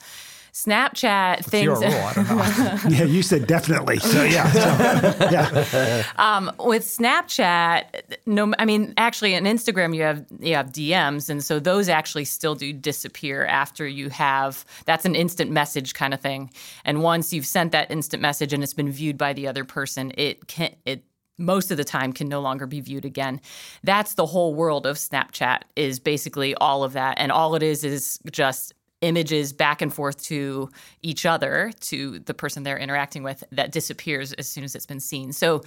Snapchat 0.52 1.38
It's 1.38 1.48
things 1.48 1.64
your 1.64 1.76
rule. 1.76 1.84
I 1.84 2.12
don't 2.12 2.28
know. 2.28 2.78
Yeah, 2.90 3.04
you 3.04 3.22
said 3.22 3.46
definitely. 3.46 3.98
So 4.00 4.22
yeah. 4.22 4.50
So, 4.52 5.28
yeah. 5.30 6.04
Um, 6.16 6.52
with 6.58 6.84
Snapchat. 6.84 8.18
No, 8.26 8.52
I 8.58 8.66
mean 8.66 8.92
actually 8.98 9.34
on 9.34 9.44
Instagram 9.44 9.96
you 9.96 10.02
have 10.02 10.26
you 10.40 10.54
have 10.54 10.70
DMs, 10.70 11.30
and 11.30 11.42
so 11.42 11.58
those 11.58 11.88
actually 11.88 12.26
still 12.26 12.54
do 12.54 12.72
disappear 12.72 13.46
after 13.46 13.86
you 13.86 14.10
have. 14.10 14.66
That's 14.84 15.06
an 15.06 15.14
instant 15.14 15.50
message 15.50 15.94
kind 15.94 16.12
of 16.12 16.20
thing, 16.20 16.50
and 16.84 17.02
once 17.02 17.32
you've 17.32 17.46
sent 17.46 17.72
that 17.72 17.90
instant 17.90 18.20
message 18.20 18.52
and 18.52 18.62
it's 18.62 18.74
been 18.74 18.92
viewed 18.92 19.16
by 19.16 19.32
the 19.32 19.46
other 19.48 19.64
person, 19.64 20.12
it 20.18 20.48
can 20.48 20.74
it 20.84 21.02
most 21.38 21.70
of 21.70 21.78
the 21.78 21.84
time 21.84 22.12
can 22.12 22.28
no 22.28 22.40
longer 22.40 22.66
be 22.66 22.80
viewed 22.80 23.06
again. 23.06 23.40
That's 23.82 24.14
the 24.14 24.26
whole 24.26 24.54
world 24.54 24.86
of 24.86 24.96
Snapchat 24.96 25.62
is 25.76 25.98
basically 25.98 26.54
all 26.56 26.84
of 26.84 26.92
that 26.92 27.18
and 27.18 27.32
all 27.32 27.54
it 27.54 27.62
is 27.62 27.84
is 27.84 28.18
just 28.30 28.74
images 29.02 29.52
back 29.52 29.82
and 29.82 29.92
forth 29.92 30.22
to 30.22 30.70
each 31.02 31.26
other 31.26 31.72
to 31.80 32.20
the 32.20 32.32
person 32.34 32.62
they're 32.62 32.78
interacting 32.78 33.22
with 33.22 33.44
that 33.52 33.72
disappears 33.72 34.32
as 34.34 34.48
soon 34.48 34.64
as 34.64 34.74
it's 34.74 34.86
been 34.86 35.00
seen. 35.00 35.32
So 35.32 35.62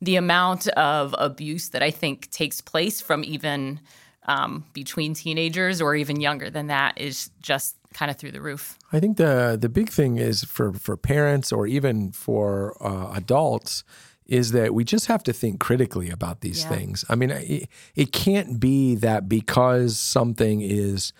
the 0.00 0.16
amount 0.16 0.68
of 0.68 1.14
abuse 1.18 1.70
that 1.70 1.82
I 1.82 1.90
think 1.90 2.30
takes 2.30 2.60
place 2.60 3.00
from 3.00 3.24
even 3.24 3.80
um, 4.26 4.64
between 4.72 5.14
teenagers 5.14 5.80
or 5.80 5.96
even 5.96 6.20
younger 6.20 6.50
than 6.50 6.68
that 6.68 6.98
is 6.98 7.30
just 7.40 7.76
kind 7.92 8.10
of 8.10 8.16
through 8.16 8.32
the 8.32 8.40
roof. 8.40 8.78
I 8.92 9.00
think 9.00 9.16
the 9.16 9.56
the 9.60 9.68
big 9.68 9.88
thing 9.90 10.16
is 10.16 10.44
for 10.44 10.72
for 10.72 10.96
parents 10.96 11.52
or 11.52 11.66
even 11.66 12.12
for 12.12 12.76
uh, 12.80 13.12
adults 13.14 13.84
is 14.26 14.52
that 14.52 14.72
we 14.72 14.84
just 14.84 15.06
have 15.06 15.22
to 15.22 15.32
think 15.32 15.60
critically 15.60 16.08
about 16.10 16.40
these 16.40 16.62
Yeah. 16.62 16.70
things. 16.70 17.04
I 17.10 17.14
mean, 17.14 17.30
it, 17.30 17.68
it 17.94 18.12
can't 18.12 18.58
be 18.58 18.94
that 18.96 19.28
because 19.28 19.98
something 19.98 20.62
is 20.62 21.12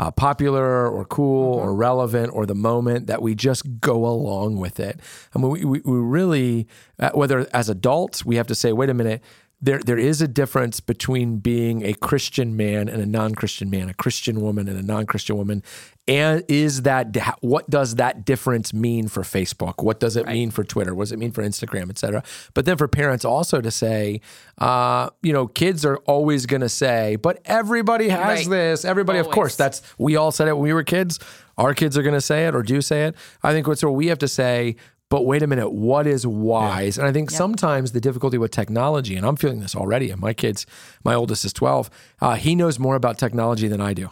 uh, 0.00 0.10
popular 0.10 0.88
or 0.88 1.04
cool 1.04 1.56
or 1.56 1.74
relevant 1.74 2.32
or 2.32 2.46
the 2.46 2.54
moment 2.54 3.06
that 3.06 3.20
we 3.20 3.34
just 3.34 3.80
go 3.80 4.06
along 4.06 4.56
with 4.56 4.80
it. 4.80 4.98
I 5.34 5.38
mean, 5.38 5.50
we, 5.50 5.64
we, 5.66 5.80
we 5.80 5.98
really, 5.98 6.68
uh, 6.98 7.10
whether 7.10 7.46
as 7.52 7.68
adults, 7.68 8.24
we 8.24 8.36
have 8.36 8.46
to 8.46 8.54
say, 8.54 8.72
wait 8.72 8.88
a 8.88 8.94
minute, 8.94 9.22
there 9.62 9.78
there 9.78 9.98
is 9.98 10.22
a 10.22 10.28
difference 10.28 10.80
between 10.80 11.36
being 11.38 11.84
a 11.84 11.92
Christian 11.92 12.56
man 12.56 12.88
and 12.88 13.02
a 13.02 13.06
non-Christian 13.06 13.68
man, 13.68 13.88
a 13.88 13.94
Christian 13.94 14.40
woman 14.40 14.68
and 14.68 14.78
a 14.78 14.82
non-Christian 14.82 15.36
woman. 15.36 15.62
And 16.08 16.42
is 16.48 16.82
that 16.82 17.14
what 17.40 17.68
does 17.70 17.96
that 17.96 18.24
difference 18.24 18.72
mean 18.74 19.06
for 19.06 19.22
Facebook? 19.22 19.82
What 19.84 20.00
does 20.00 20.16
it 20.16 20.26
mean 20.26 20.50
for 20.50 20.64
Twitter? 20.64 20.94
What 20.94 21.04
does 21.04 21.12
it 21.12 21.18
mean 21.18 21.30
for 21.30 21.42
Instagram, 21.42 21.88
et 21.90 21.98
cetera? 21.98 22.22
But 22.54 22.64
then 22.64 22.76
for 22.78 22.88
parents 22.88 23.24
also 23.24 23.60
to 23.60 23.70
say, 23.70 24.20
uh, 24.58 25.10
you 25.22 25.32
know, 25.32 25.46
kids 25.46 25.84
are 25.84 25.98
always 25.98 26.46
going 26.46 26.62
to 26.62 26.68
say, 26.68 27.16
but 27.16 27.40
everybody 27.44 28.08
has 28.08 28.46
Right. 28.46 28.48
this. 28.48 28.84
Everybody, 28.84 29.18
of 29.18 29.28
course, 29.28 29.56
that's 29.56 29.82
we 29.98 30.16
all 30.16 30.32
said 30.32 30.48
it 30.48 30.54
when 30.54 30.62
we 30.64 30.72
were 30.72 30.82
kids. 30.84 31.20
Our 31.58 31.74
kids 31.74 31.96
are 31.98 32.02
going 32.02 32.14
to 32.14 32.20
say 32.20 32.46
it 32.46 32.54
or 32.54 32.62
do 32.62 32.80
say 32.80 33.04
it. 33.04 33.14
I 33.42 33.52
think 33.52 33.68
what's 33.68 33.84
what 33.84 33.94
we 33.94 34.06
have 34.06 34.18
to 34.20 34.28
say. 34.28 34.76
But 35.10 35.26
wait 35.26 35.42
a 35.42 35.46
minute, 35.46 35.70
what 35.72 36.06
is 36.06 36.26
wise? 36.26 36.96
And 36.96 37.06
I 37.06 37.12
think 37.12 37.30
sometimes 37.30 37.92
the 37.92 38.00
difficulty 38.00 38.38
with 38.38 38.52
technology, 38.52 39.16
and 39.16 39.26
I'm 39.26 39.36
feeling 39.36 39.60
this 39.60 39.74
already. 39.76 40.10
And 40.10 40.20
my 40.20 40.32
kids, 40.32 40.64
my 41.04 41.14
oldest 41.14 41.44
is 41.44 41.52
12. 41.52 41.90
Uh, 42.20 42.34
he 42.36 42.54
knows 42.54 42.78
more 42.78 42.94
about 42.94 43.18
technology 43.18 43.66
than 43.68 43.80
I 43.80 43.92
do. 43.92 44.10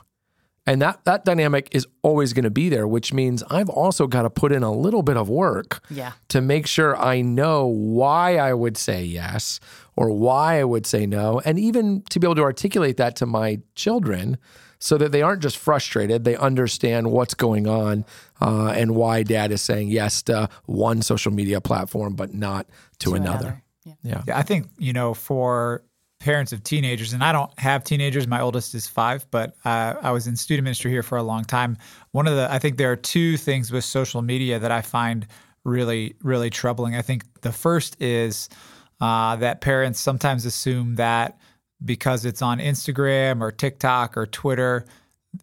And 0.66 0.82
that 0.82 1.02
that 1.06 1.24
dynamic 1.24 1.68
is 1.72 1.86
always 2.02 2.34
going 2.34 2.44
to 2.44 2.50
be 2.50 2.68
there, 2.68 2.86
which 2.86 3.10
means 3.14 3.42
I've 3.48 3.70
also 3.70 4.06
got 4.06 4.22
to 4.22 4.30
put 4.30 4.52
in 4.52 4.62
a 4.62 4.70
little 4.70 5.02
bit 5.02 5.16
of 5.16 5.26
work 5.30 5.82
Yeah. 5.88 6.12
to 6.28 6.42
make 6.42 6.66
sure 6.66 6.94
I 6.94 7.22
know 7.22 7.64
why 7.66 8.36
I 8.36 8.52
would 8.52 8.76
say 8.76 9.02
yes 9.02 9.60
or 9.96 10.10
why 10.10 10.60
I 10.60 10.64
would 10.64 10.84
say 10.84 11.06
no, 11.06 11.40
and 11.46 11.58
even 11.58 12.02
to 12.10 12.20
be 12.20 12.26
able 12.26 12.34
to 12.34 12.42
articulate 12.42 12.98
that 12.98 13.16
to 13.16 13.24
my 13.26 13.60
children 13.76 14.36
so 14.78 14.96
that 14.98 15.12
they 15.12 15.22
aren't 15.22 15.42
just 15.42 15.58
frustrated, 15.58 16.24
they 16.24 16.36
understand 16.36 17.10
what's 17.10 17.34
going 17.34 17.66
on 17.66 18.04
uh, 18.40 18.68
and 18.68 18.94
why 18.94 19.22
dad 19.22 19.50
is 19.50 19.60
saying 19.62 19.88
yes 19.88 20.22
to 20.22 20.48
one 20.66 21.02
social 21.02 21.32
media 21.32 21.60
platform 21.60 22.14
but 22.14 22.34
not 22.34 22.66
to, 23.00 23.14
another. 23.14 23.62
Yeah. 23.84 23.94
Yeah. 24.02 24.22
Yeah, 24.26 24.38
I 24.38 24.42
think 24.42 24.68
you 24.78 24.92
know 24.92 25.14
for 25.14 25.82
parents 26.20 26.52
of 26.52 26.62
teenagers, 26.62 27.12
and 27.12 27.22
I 27.22 27.32
don't 27.32 27.50
have 27.58 27.84
teenagers. 27.84 28.26
My 28.26 28.40
oldest 28.40 28.74
is 28.74 28.86
five, 28.86 29.26
but 29.30 29.54
uh, 29.64 29.94
I 30.02 30.10
was 30.10 30.26
in 30.26 30.36
student 30.36 30.64
ministry 30.64 30.90
here 30.90 31.02
for 31.02 31.16
a 31.16 31.22
long 31.22 31.44
time. 31.44 31.78
One 32.10 32.26
of 32.26 32.34
the, 32.34 32.52
I 32.52 32.58
think 32.58 32.76
there 32.76 32.90
are 32.90 32.96
two 32.96 33.36
things 33.36 33.70
with 33.70 33.84
social 33.84 34.20
media 34.20 34.58
that 34.58 34.72
I 34.72 34.82
find 34.82 35.26
really, 35.64 36.16
really 36.22 36.50
troubling. 36.50 36.96
I 36.96 37.02
think 37.02 37.24
the 37.42 37.52
first 37.52 38.00
is 38.00 38.48
uh, 39.00 39.36
that 39.36 39.60
parents 39.60 40.00
sometimes 40.00 40.44
assume 40.44 40.96
that 40.96 41.38
because 41.84 42.24
it's 42.24 42.42
on 42.42 42.58
Instagram 42.58 43.40
or 43.40 43.52
TikTok 43.52 44.16
or 44.16 44.26
Twitter, 44.26 44.86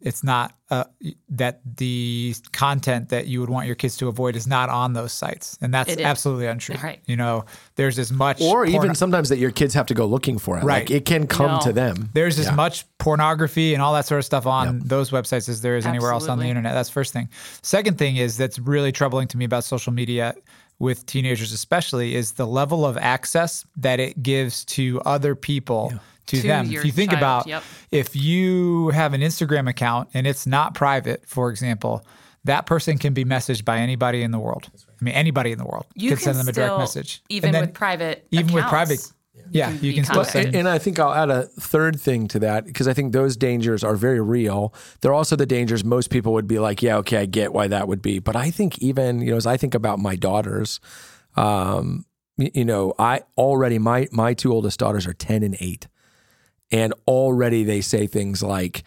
it's 0.01 0.23
not 0.23 0.53
uh, 0.71 0.83
that 1.29 1.61
the 1.77 2.33
content 2.51 3.09
that 3.09 3.27
you 3.27 3.39
would 3.39 3.51
want 3.51 3.67
your 3.67 3.75
kids 3.75 3.95
to 3.97 4.07
avoid 4.07 4.35
is 4.35 4.47
not 4.47 4.67
on 4.67 4.93
those 4.93 5.13
sites, 5.13 5.57
and 5.61 5.71
that's 5.71 5.95
absolutely 5.97 6.47
untrue. 6.47 6.75
Right. 6.83 6.99
You 7.05 7.15
know, 7.15 7.45
there's 7.75 7.99
as 7.99 8.11
much 8.11 8.41
or 8.41 8.65
even 8.65 8.95
sometimes 8.95 9.29
that 9.29 9.37
your 9.37 9.51
kids 9.51 9.75
have 9.75 9.85
to 9.85 9.93
go 9.93 10.07
looking 10.07 10.39
for 10.39 10.57
it. 10.57 10.63
Right. 10.63 10.81
Like 10.81 10.91
it 10.91 11.05
can 11.05 11.27
come 11.27 11.51
No. 11.51 11.59
to 11.61 11.71
them. 11.71 12.09
there's 12.13 12.39
as 12.39 12.47
Yeah. 12.47 12.55
much 12.55 12.85
pornography 12.97 13.73
and 13.75 13.81
all 13.83 13.93
that 13.93 14.05
sort 14.07 14.17
of 14.19 14.25
stuff 14.25 14.47
on 14.47 14.79
those 14.79 15.11
websites 15.11 15.47
as 15.47 15.61
there 15.61 15.77
is 15.77 15.85
anywhere 15.85 16.11
else 16.11 16.27
on 16.27 16.39
the 16.39 16.47
internet. 16.47 16.73
That's 16.73 16.89
first 16.89 17.13
thing. 17.13 17.29
Second 17.61 17.99
thing 17.99 18.15
is 18.17 18.37
that's 18.37 18.57
really 18.57 18.91
troubling 18.91 19.27
to 19.29 19.37
me 19.37 19.45
about 19.45 19.63
social 19.63 19.93
media 19.93 20.33
with 20.79 21.05
teenagers 21.05 21.51
especially 21.51 22.15
is 22.15 22.33
the 22.33 22.45
level 22.45 22.85
of 22.85 22.97
access 22.97 23.65
that 23.77 23.99
it 23.99 24.21
gives 24.21 24.65
to 24.65 25.01
other 25.05 25.35
people 25.35 25.93
to, 26.27 26.41
To 26.41 26.47
them. 26.47 26.65
If 26.71 26.83
you 26.83 26.91
think 26.91 27.11
child, 27.11 27.19
about 27.19 27.47
yep. 27.47 27.63
if 27.91 28.15
you 28.15 28.89
have 28.89 29.13
an 29.13 29.21
Instagram 29.21 29.69
account 29.69 30.09
and 30.13 30.25
it's 30.25 30.47
not 30.47 30.73
private, 30.73 31.23
for 31.27 31.49
example, 31.51 32.05
that 32.45 32.65
person 32.65 32.97
can 32.97 33.13
be 33.13 33.23
messaged 33.25 33.63
by 33.63 33.77
anybody 33.77 34.21
in 34.23 34.31
the 34.31 34.39
world. 34.39 34.69
I 34.99 35.03
mean, 35.03 35.13
anybody 35.13 35.51
in 35.51 35.57
the 35.57 35.65
world 35.65 35.85
You 35.93 36.09
can 36.09 36.17
can 36.17 36.23
send 36.23 36.37
them 36.39 36.47
a 36.47 36.51
direct 36.51 36.77
message. 36.77 37.21
even 37.29 37.51
then 37.51 37.61
with 37.61 37.73
private 37.73 38.27
even 38.31 38.53
with 38.53 38.65
private, 38.65 38.99
yeah, 39.51 39.71
you 39.81 39.93
can 39.93 40.03
still 40.03 40.23
contacted. 40.23 40.43
send. 40.43 40.55
And 40.55 40.67
I 40.67 40.77
think 40.77 40.99
I'll 40.99 41.13
add 41.13 41.29
a 41.29 41.43
third 41.43 41.99
thing 41.99 42.27
to 42.29 42.39
that 42.39 42.65
because 42.65 42.87
I 42.87 42.93
think 42.93 43.13
those 43.13 43.37
dangers 43.37 43.83
are 43.83 43.95
very 43.95 44.21
real. 44.21 44.73
They're 45.01 45.13
also 45.13 45.35
the 45.35 45.45
dangers 45.45 45.83
most 45.83 46.09
people 46.09 46.33
would 46.33 46.47
be 46.47 46.59
like, 46.59 46.81
yeah, 46.81 46.97
okay, 46.97 47.17
I 47.17 47.25
get 47.25 47.53
why 47.53 47.67
that 47.67 47.87
would 47.87 48.01
be. 48.01 48.19
But 48.19 48.35
I 48.35 48.51
think 48.51 48.79
even, 48.79 49.21
you 49.21 49.31
know, 49.31 49.37
as 49.37 49.45
I 49.45 49.57
think 49.57 49.75
about 49.75 49.99
my 49.99 50.15
daughters, 50.15 50.79
um, 51.35 52.05
y- 52.37 52.51
you 52.53 52.65
know, 52.65 52.93
I 52.99 53.21
already, 53.37 53.79
my, 53.79 54.07
my 54.11 54.33
two 54.33 54.51
oldest 54.51 54.79
daughters 54.79 55.07
are 55.07 55.13
10 55.13 55.43
and 55.43 55.55
8. 55.59 55.87
And 56.71 56.93
already 57.07 57.63
they 57.63 57.81
say 57.81 58.07
things 58.07 58.41
like, 58.41 58.83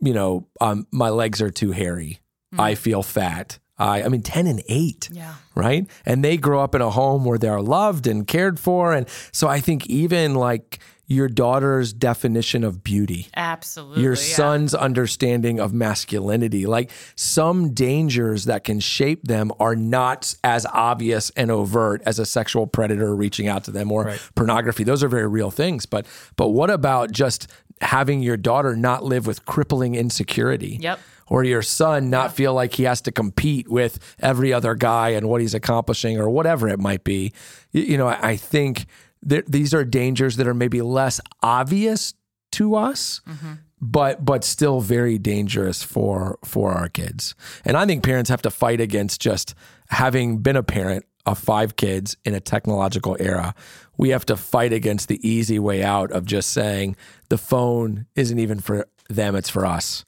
you 0.00 0.14
know, 0.14 0.46
um, 0.60 0.86
my 0.92 1.08
legs 1.10 1.42
are 1.42 1.50
too 1.50 1.72
hairy. 1.72 2.20
I 2.56 2.76
feel 2.76 3.02
fat. 3.02 3.58
I, 3.78 4.02
I 4.02 4.08
mean, 4.08 4.22
10 4.22 4.46
and 4.46 4.62
8 4.68 5.08
Yeah. 5.12 5.34
right? 5.54 5.86
And 6.04 6.24
they 6.24 6.36
grow 6.36 6.60
up 6.62 6.74
in 6.74 6.80
a 6.82 6.90
home 6.90 7.24
where 7.24 7.38
they're 7.38 7.60
loved 7.60 8.06
and 8.06 8.26
cared 8.26 8.58
for. 8.58 8.92
And 8.92 9.06
so 9.32 9.46
I 9.48 9.60
think 9.60 9.86
even 9.86 10.34
like 10.34 10.80
your 11.10 11.26
daughter's 11.28 11.94
definition 11.94 12.62
of 12.64 12.84
beauty, 12.84 13.28
Absolutely. 13.34 14.02
your 14.02 14.12
yeah. 14.12 14.18
son's 14.36 14.74
understanding 14.74 15.58
of 15.58 15.72
masculinity, 15.72 16.66
like 16.66 16.90
some 17.16 17.72
dangers 17.72 18.44
that 18.44 18.62
can 18.62 18.78
shape 18.78 19.24
them 19.26 19.50
are 19.58 19.74
not 19.74 20.34
as 20.44 20.66
obvious 20.66 21.30
and 21.30 21.50
overt 21.50 22.02
as 22.04 22.18
a 22.18 22.26
sexual 22.26 22.66
predator 22.66 23.14
reaching 23.16 23.48
out 23.48 23.64
to 23.64 23.70
them 23.70 23.90
or 23.90 24.16
pornography. 24.34 24.84
Those 24.84 25.02
are 25.02 25.08
very 25.08 25.26
real 25.28 25.50
things. 25.50 25.86
But 25.86 26.04
but 26.36 26.48
what 26.48 26.68
about 26.68 27.10
just 27.10 27.46
having 27.80 28.20
your 28.22 28.36
daughter 28.36 28.76
not 28.76 29.02
live 29.02 29.26
with 29.26 29.46
crippling 29.46 29.94
insecurity? 29.94 30.76
Yep. 30.80 31.00
Or 31.28 31.44
your 31.44 31.62
son 31.62 32.10
not 32.10 32.32
feel 32.34 32.54
like 32.54 32.74
he 32.74 32.84
has 32.84 33.00
to 33.02 33.12
compete 33.12 33.68
with 33.68 33.98
every 34.18 34.52
other 34.52 34.74
guy 34.74 35.10
and 35.10 35.28
what 35.28 35.40
he's 35.40 35.54
accomplishing 35.54 36.18
or 36.18 36.28
whatever 36.28 36.68
it 36.68 36.78
might 36.78 37.04
be. 37.04 37.32
You 37.72 37.98
know, 37.98 38.08
I 38.08 38.36
think 38.36 38.86
these 39.22 39.74
are 39.74 39.84
dangers 39.84 40.36
that 40.36 40.46
are 40.46 40.54
maybe 40.54 40.82
less 40.82 41.20
obvious 41.42 42.14
to 42.52 42.74
us. 42.74 43.20
Mm-hmm. 43.28 43.52
But 43.80 44.24
but 44.24 44.42
still 44.42 44.80
very 44.80 45.18
dangerous 45.18 45.84
for 45.84 46.40
for 46.44 46.72
our 46.72 46.88
kids. 46.88 47.36
And 47.64 47.76
I 47.76 47.86
think 47.86 48.02
parents 48.02 48.28
have 48.28 48.42
to 48.42 48.50
fight 48.50 48.80
against 48.80 49.20
just 49.20 49.54
having 49.88 50.38
been 50.38 50.56
a 50.56 50.64
parent 50.64 51.04
of 51.26 51.38
five 51.38 51.76
kids 51.76 52.16
in 52.24 52.34
a 52.34 52.40
technological 52.40 53.16
era. 53.20 53.54
We 53.96 54.08
have 54.08 54.26
to 54.26 54.36
fight 54.36 54.72
against 54.72 55.06
the 55.08 55.28
easy 55.28 55.60
way 55.60 55.84
out 55.84 56.10
of 56.10 56.24
just 56.24 56.50
saying 56.50 56.96
the 57.28 57.38
phone 57.38 58.06
isn't 58.16 58.38
even 58.38 58.58
for 58.58 58.88
them, 59.08 59.36
it's 59.36 59.50
for 59.50 59.64
us. 59.64 60.04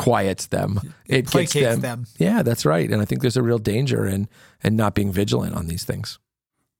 It 0.00 0.02
quiets 0.04 0.46
them. 0.46 0.80
It 1.06 1.22
gets 1.26 1.32
placates 1.32 1.60
them. 1.62 1.80
them. 1.80 2.06
Yeah, 2.18 2.42
that's 2.42 2.64
right. 2.64 2.90
And 2.90 3.02
I 3.02 3.04
think 3.04 3.20
there's 3.20 3.36
a 3.36 3.42
real 3.42 3.58
danger 3.58 4.06
in 4.06 4.28
in 4.64 4.76
not 4.76 4.94
being 4.94 5.12
vigilant 5.12 5.54
on 5.54 5.66
these 5.66 5.84
things. 5.84 6.18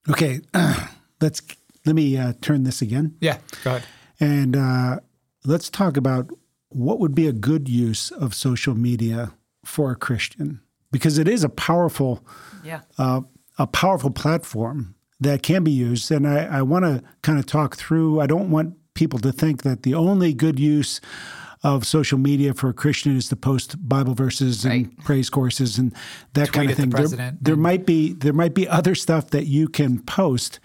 Okay, 0.09 0.41
let's 1.21 1.41
let 1.85 1.95
me 1.95 2.17
uh, 2.17 2.33
turn 2.41 2.63
this 2.63 2.81
again, 2.81 3.15
Yeah, 3.21 3.37
go 3.63 3.71
ahead. 3.75 3.83
and 4.19 4.55
uh, 4.55 4.99
let's 5.45 5.69
talk 5.69 5.97
about 5.97 6.29
what 6.69 6.99
would 6.99 7.15
be 7.15 7.27
a 7.27 7.33
good 7.33 7.67
use 7.67 8.11
of 8.11 8.33
social 8.33 8.75
media 8.75 9.31
for 9.65 9.91
a 9.91 9.95
Christian, 9.95 10.61
because 10.91 11.17
it 11.17 11.27
is 11.27 11.43
a 11.43 11.49
powerful 11.49 12.23
Yeah. 12.63 12.81
uh, 12.97 13.21
a 13.57 13.67
powerful 13.67 14.11
platform 14.11 14.95
that 15.19 15.43
can 15.43 15.63
be 15.63 15.71
used. 15.71 16.09
And 16.11 16.27
I, 16.27 16.45
I 16.59 16.61
want 16.63 16.85
to 16.85 17.03
kind 17.21 17.37
of 17.39 17.45
talk 17.45 17.75
through. 17.77 18.19
I 18.21 18.25
don't 18.27 18.49
want 18.49 18.75
people 18.93 19.19
to 19.19 19.31
think 19.31 19.61
that 19.63 19.83
the 19.83 19.93
only 19.93 20.33
good 20.33 20.59
use 20.59 20.99
of 21.63 21.85
social 21.85 22.17
media 22.17 22.53
for 22.53 22.69
a 22.69 22.73
Christian 22.73 23.15
is 23.15 23.29
to 23.29 23.35
post 23.35 23.75
Bible 23.87 24.13
verses 24.15 24.65
and 24.65 24.73
Right. 24.87 24.97
praise 25.05 25.29
courses 25.29 25.77
and 25.77 25.93
that 26.33 26.51
kind 26.51 26.71
of 26.71 26.79
at 26.79 26.89
the 26.91 27.07
thing. 27.07 27.17
There- 27.17 27.37
There, 27.41 27.55
might 27.55 27.85
be 27.85 28.13
there 28.13 28.33
might 28.33 28.53
be 28.53 28.67
other 28.67 28.95
stuff 28.95 29.29
that 29.29 29.45
you 29.47 29.67
can 29.67 29.99
post. 29.99 30.59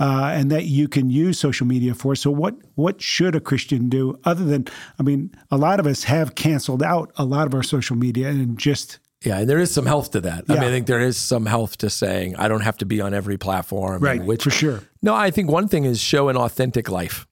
Uh, 0.00 0.30
and 0.32 0.48
that 0.48 0.66
you 0.66 0.86
can 0.86 1.10
use 1.10 1.40
social 1.40 1.66
media 1.66 1.92
for. 1.92 2.14
So, 2.14 2.30
what 2.30 2.54
what 2.76 3.02
should 3.02 3.34
a 3.34 3.40
Christian 3.40 3.88
do 3.88 4.16
other 4.24 4.44
than? 4.44 4.66
I 4.96 5.02
mean, 5.02 5.32
a 5.50 5.56
lot 5.56 5.80
of 5.80 5.88
us 5.88 6.04
have 6.04 6.36
canceled 6.36 6.84
out 6.84 7.10
a 7.16 7.24
lot 7.24 7.48
of 7.48 7.54
our 7.54 7.64
social 7.64 7.96
media 7.96 8.28
and 8.28 8.56
just 8.56 9.00
Yeah, 9.24 9.38
and 9.40 9.50
there 9.50 9.58
is 9.58 9.72
some 9.72 9.86
health 9.86 10.12
to 10.12 10.20
that. 10.20 10.44
I 10.48 10.54
mean, 10.54 10.62
I 10.62 10.68
think 10.68 10.86
there 10.86 11.00
is 11.00 11.16
some 11.16 11.46
health 11.46 11.78
to 11.78 11.90
saying 11.90 12.36
I 12.36 12.46
don't 12.46 12.60
have 12.60 12.76
to 12.76 12.86
be 12.86 13.00
on 13.00 13.12
every 13.12 13.36
platform. 13.38 14.00
right, 14.00 14.20
and 14.20 14.28
which 14.28 14.44
for 14.44 14.50
sure. 14.50 14.82
No, 15.02 15.16
I 15.16 15.32
think 15.32 15.50
one 15.50 15.66
thing 15.66 15.84
is 15.84 15.98
show 16.00 16.28
an 16.28 16.36
authentic 16.36 16.88
life. 16.88 17.26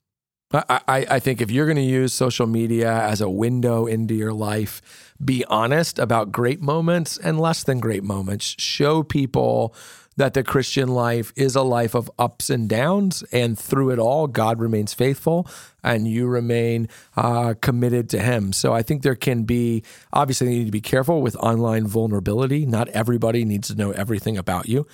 I, 0.53 1.07
I, 1.11 1.19
think 1.19 1.41
if 1.41 1.51
you're 1.51 1.67
going 1.67 1.77
to 1.77 1.83
use 1.83 2.13
social 2.13 2.47
media 2.47 2.93
as 2.93 3.21
a 3.21 3.29
window 3.29 3.87
into 3.87 4.15
your 4.15 4.33
life, 4.33 5.15
be 5.23 5.45
honest 5.47 5.99
about 5.99 6.31
great 6.31 6.61
moments 6.61 7.19
and 7.19 7.41
less 7.41 7.65
than 7.65 7.81
great 7.81 8.05
moments. 8.05 8.55
Show 8.59 9.03
people 9.03 9.75
that 10.17 10.35
the 10.35 10.43
Christian 10.43 10.89
life 10.89 11.33
is 11.37 11.57
a 11.57 11.63
life 11.63 11.95
of 11.95 12.11
ups 12.19 12.49
and 12.49 12.69
downs, 12.69 13.23
and 13.33 13.59
through 13.59 13.91
it 13.91 13.99
all, 13.99 14.27
God 14.27 14.61
remains 14.61 14.95
faithful 14.95 15.47
and 15.83 16.09
you 16.09 16.27
remain 16.27 16.89
uh, 17.17 17.55
committed 17.61 18.09
to 18.11 18.21
Him. 18.21 18.53
So 18.53 18.73
I 18.73 18.83
think 18.83 19.03
there 19.03 19.15
can 19.15 19.45
be, 19.45 19.83
obviously, 20.13 20.53
you 20.53 20.59
need 20.61 20.67
to 20.67 20.71
be 20.71 20.81
careful 20.81 21.23
with 21.23 21.37
online 21.37 21.87
vulnerability. 21.87 22.67
Not 22.67 22.89
everybody 22.91 23.45
needs 23.45 23.69
to 23.69 23.75
know 23.75 23.91
everything 23.91 24.39
about 24.39 24.69
you. 24.69 24.87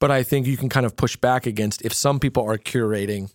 But 0.00 0.10
I 0.12 0.22
think 0.22 0.46
you 0.46 0.56
can 0.56 0.68
kind 0.68 0.86
of 0.86 0.96
push 0.96 1.16
back 1.16 1.44
against 1.46 1.82
if 1.82 1.92
some 1.92 2.20
people 2.20 2.44
are 2.44 2.58
curating 2.58 3.32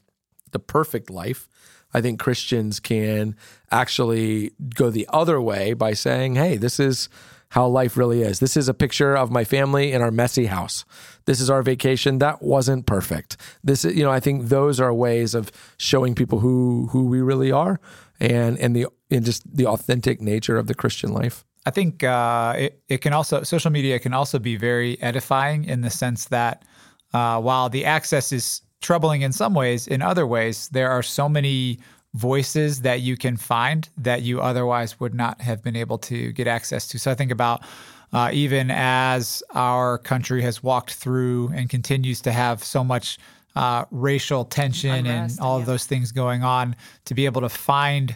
the 0.52 0.60
perfect 0.60 1.10
life. 1.10 1.50
I 1.94 2.02
think 2.02 2.20
Christians 2.20 2.80
can 2.80 3.36
actually 3.72 4.52
go 4.76 4.90
the 4.90 5.08
other 5.12 5.40
way 5.42 5.74
by 5.74 5.94
saying, 5.94 6.36
hey, 6.36 6.58
this 6.58 6.80
is 6.80 7.10
how 7.50 7.68
life 7.68 7.96
really 7.98 8.24
is. 8.24 8.40
This 8.40 8.58
is 8.58 8.68
a 8.68 8.74
picture 8.74 9.16
of 9.16 9.30
my 9.30 9.44
family 9.44 9.92
in 9.92 10.02
our 10.02 10.10
messy 10.10 10.48
house. 10.48 10.86
This 11.26 11.40
is 11.40 11.50
our 11.50 11.62
vacation 11.62 12.18
that 12.18 12.42
wasn't 12.42 12.88
perfect. 12.88 13.38
This 13.64 13.86
is, 13.86 13.96
you 13.96 14.04
know, 14.04 14.10
I 14.10 14.20
think 14.20 14.50
those 14.50 14.80
are 14.80 14.94
ways 14.94 15.36
of 15.36 15.52
showing 15.78 16.16
people 16.16 16.40
who 16.40 16.88
who 16.92 17.06
we 17.06 17.22
really 17.22 17.52
are 17.52 17.80
and 18.20 18.58
and 18.58 18.76
the 18.76 18.88
and 19.12 19.24
just 19.24 19.44
the 19.56 19.68
authentic 19.68 20.20
nature 20.20 20.58
of 20.58 20.66
the 20.66 20.74
Christian 20.74 21.14
life. 21.14 21.46
I 21.66 21.72
think 21.72 22.04
uh, 22.04 22.56
it, 22.58 22.82
it 22.90 22.98
can 23.00 23.14
also, 23.14 23.44
social 23.44 23.72
media 23.72 24.00
can 24.00 24.14
also 24.14 24.38
be 24.38 24.58
very 24.58 25.02
edifying 25.02 25.64
in 25.64 25.82
the 25.82 25.90
sense 25.90 26.26
that 26.26 26.66
uh, 27.14 27.40
while 27.40 27.70
the 27.70 27.86
access 27.86 28.32
is 28.32 28.62
troubling 28.84 29.24
in 29.24 29.32
some 29.32 29.54
ways, 29.56 29.88
in 29.88 30.02
other 30.02 30.28
ways, 30.28 30.70
there 30.70 30.92
are 30.92 31.02
so 31.02 31.28
many 31.28 31.80
voices 32.14 32.82
that 32.82 33.02
you 33.02 33.18
can 33.18 33.38
find 33.38 33.90
that 33.98 34.22
you 34.22 34.40
otherwise 34.40 35.00
would 35.00 35.16
not 35.16 35.42
have 35.42 35.64
been 35.64 35.76
able 35.76 35.98
to 35.98 36.32
get 36.34 36.48
access 36.48 36.88
to. 36.90 37.00
So 37.00 37.10
I 37.10 37.16
think 37.16 37.32
about 37.32 37.64
uh, 38.12 38.30
even 38.32 38.70
as 38.70 39.42
our 39.56 39.98
country 39.98 40.44
has 40.44 40.62
walked 40.62 40.94
through 40.94 41.52
and 41.56 41.68
continues 41.70 42.22
to 42.22 42.32
have 42.32 42.64
so 42.64 42.84
much 42.84 43.18
uh, 43.56 43.86
racial 43.90 44.46
tension 44.46 45.08
Unrest, 45.08 45.40
and 45.40 45.46
all 45.46 45.58
of 45.58 45.66
those 45.66 45.86
things 45.86 46.12
going 46.12 46.44
on, 46.44 46.76
to 47.06 47.16
be 47.16 47.26
able 47.26 47.42
to 47.42 47.50
find 47.50 48.16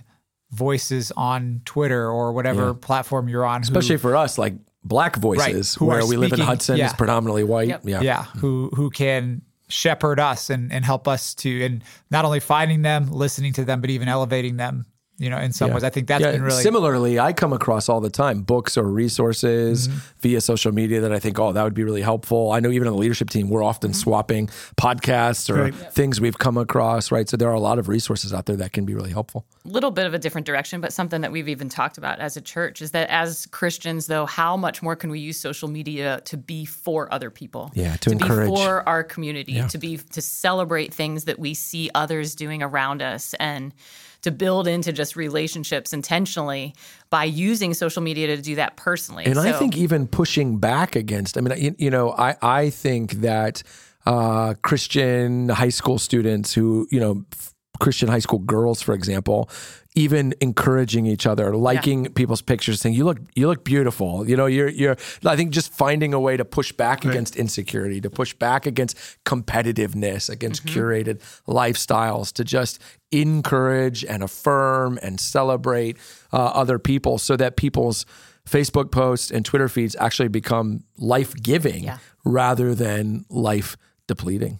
voices 0.52 1.12
on 1.18 1.62
Twitter 1.66 2.10
or 2.10 2.32
whatever 2.34 2.74
platform 2.74 3.28
you're 3.28 3.46
on, 3.46 3.62
who- 3.62 3.66
Especially 3.66 3.98
for 3.98 4.16
us, 4.16 4.38
like 4.38 4.54
black 4.84 5.16
voices, 5.18 5.76
who 5.76 5.86
where 5.86 6.00
are 6.00 6.08
we 6.08 6.18
live 6.18 6.34
in 6.34 6.40
Hudson 6.40 6.78
yeah. 6.78 6.88
is 6.88 6.94
predominantly 6.94 7.44
white. 7.44 7.68
Yep. 7.68 7.82
Yeah. 7.86 8.02
yeah, 8.02 8.24
who 8.38 8.70
who 8.74 8.90
can 8.90 9.42
shepherd 9.70 10.20
us 10.20 10.50
and 10.50 10.72
and 10.72 10.86
help 10.86 11.08
us 11.08 11.34
to 11.36 11.64
and 11.64 11.84
not 12.10 12.26
only 12.26 12.40
finding 12.40 12.82
them, 12.82 13.12
listening 13.12 13.54
to 13.54 13.66
them, 13.66 13.82
but 13.82 13.90
even 13.90 14.08
elevating 14.08 14.58
them 14.58 14.86
you 15.20 15.30
know, 15.30 15.38
in 15.40 15.52
some 15.52 15.70
Yeah. 15.70 15.74
ways. 15.76 15.84
I 15.84 15.90
think 15.90 16.08
that's 16.08 16.22
Yeah, 16.22 16.32
been 16.34 16.44
really 16.44 16.62
Similarly, 16.62 17.20
I 17.20 17.34
come 17.34 17.52
across 17.54 17.90
all 17.90 18.00
the 18.02 18.10
time 18.10 18.42
books 18.42 18.78
or 18.78 18.84
resources 18.84 19.88
Mm-hmm. 19.88 19.98
via 20.22 20.42
social 20.42 20.72
media 20.72 21.02
that 21.02 21.12
I 21.12 21.20
think, 21.20 21.40
oh, 21.40 21.52
that 21.54 21.64
would 21.64 21.74
be 21.74 21.84
really 21.84 22.02
helpful. 22.04 22.52
I 22.52 22.60
know 22.60 22.70
even 22.72 22.88
on 22.88 22.94
the 22.94 23.00
leadership 23.00 23.30
team, 23.30 23.50
we're 23.50 23.64
often 23.64 23.92
Mm-hmm. 23.92 24.00
swapping 24.00 24.48
podcasts 24.76 25.50
or 25.50 25.64
Right. 25.64 25.74
things 25.92 26.22
we've 26.22 26.38
come 26.38 26.58
across, 26.58 27.12
right? 27.12 27.28
So 27.28 27.36
there 27.38 27.50
are 27.50 27.54
a 27.54 27.60
lot 27.60 27.80
of 27.80 27.88
resources 27.88 28.34
out 28.34 28.46
there 28.46 28.56
that 28.58 28.74
can 28.74 28.86
be 28.86 28.94
really 28.94 29.12
helpful. 29.12 29.46
A 29.66 29.70
little 29.70 29.92
bit 29.92 30.06
of 30.06 30.14
a 30.14 30.20
different 30.20 30.46
direction, 30.46 30.82
but 30.82 30.94
something 30.94 31.22
that 31.22 31.32
we've 31.32 31.50
even 31.50 31.68
talked 31.68 31.98
about 31.98 32.20
as 32.20 32.38
a 32.38 32.42
church 32.42 32.82
is 32.82 32.92
that 32.92 33.10
as 33.10 33.48
Christians, 33.48 34.08
though, 34.08 34.26
how 34.26 34.56
much 34.56 34.82
more 34.82 34.96
can 34.96 35.10
we 35.10 35.20
use 35.20 35.40
social 35.40 35.68
media 35.68 36.22
to 36.26 36.38
be 36.38 36.64
for 36.66 37.12
other 37.14 37.30
people? 37.30 37.72
Yeah, 37.74 37.98
to 37.98 38.12
be 38.12 38.16
encourage. 38.16 38.48
for 38.50 38.88
our 38.88 39.04
community, 39.04 39.64
to 39.68 39.78
be 39.78 39.98
to 39.98 40.22
celebrate 40.22 40.94
things 40.94 41.26
that 41.26 41.40
we 41.40 41.54
see 41.54 41.90
others 41.96 42.36
doing 42.36 42.62
around 42.64 43.02
us, 43.02 43.34
and 43.40 43.74
to 44.22 44.32
build 44.32 44.68
into 44.68 44.92
just 44.92 45.16
relationships 45.16 45.94
intentionally 45.94 46.74
by 47.10 47.24
using 47.24 47.74
social 47.74 48.02
media 48.02 48.28
to 48.28 48.42
do 48.42 48.56
that 48.56 48.76
personally. 48.78 49.26
And 49.26 49.40
I 49.40 49.52
think 49.54 49.78
even 49.78 50.08
pushing 50.08 50.58
back 50.58 50.96
against, 50.96 51.38
I 51.38 51.42
mean, 51.42 51.58
you, 51.58 51.76
you 51.78 51.90
know, 51.90 52.12
I, 52.12 52.36
I 52.42 52.70
think 52.70 53.14
that 53.22 53.64
uh, 54.06 54.54
Christian 54.62 55.50
high 55.50 55.70
school 55.70 56.00
students 56.00 56.54
who, 56.54 56.88
you 56.90 57.00
know, 57.00 57.26
f- 57.34 57.54
Christian 57.80 58.10
high 58.10 58.20
school 58.20 58.40
girls, 58.40 58.82
for 58.82 58.94
example, 58.94 59.50
even 59.96 60.34
encouraging 60.42 61.06
each 61.08 61.26
other, 61.26 61.56
liking 61.56 62.14
people's 62.14 62.42
pictures, 62.42 62.80
saying 62.82 62.96
you 62.96 63.04
look 63.06 63.18
you 63.36 63.48
look 63.48 63.64
beautiful. 63.64 64.28
You 64.30 64.36
know, 64.38 64.46
you're 64.46 64.70
you're. 64.70 64.96
I 65.26 65.36
think 65.36 65.52
just 65.52 65.74
finding 65.74 66.14
a 66.14 66.20
way 66.20 66.38
to 66.38 66.46
push 66.46 66.72
back 66.72 67.04
against 67.06 67.36
insecurity, 67.36 68.00
to 68.02 68.10
push 68.10 68.34
back 68.36 68.66
against 68.68 68.96
competitiveness, 69.26 70.30
against 70.30 70.66
curated 70.66 71.20
lifestyles, 71.48 72.32
to 72.34 72.44
just 72.44 72.80
encourage 73.12 74.04
and 74.06 74.24
affirm 74.24 75.00
and 75.02 75.20
celebrate 75.20 75.98
uh, 76.32 76.38
other 76.38 76.78
people, 76.80 77.18
so 77.18 77.36
that 77.36 77.58
people's 77.58 78.06
Facebook 78.48 78.92
posts 78.92 79.32
and 79.32 79.44
Twitter 79.46 79.68
feeds 79.68 79.96
actually 80.00 80.30
become 80.30 80.84
life 80.98 81.34
giving 81.36 81.84
Yeah. 81.86 81.98
rather 82.24 82.74
than 82.76 83.26
life 83.30 83.76
depleting. 84.08 84.60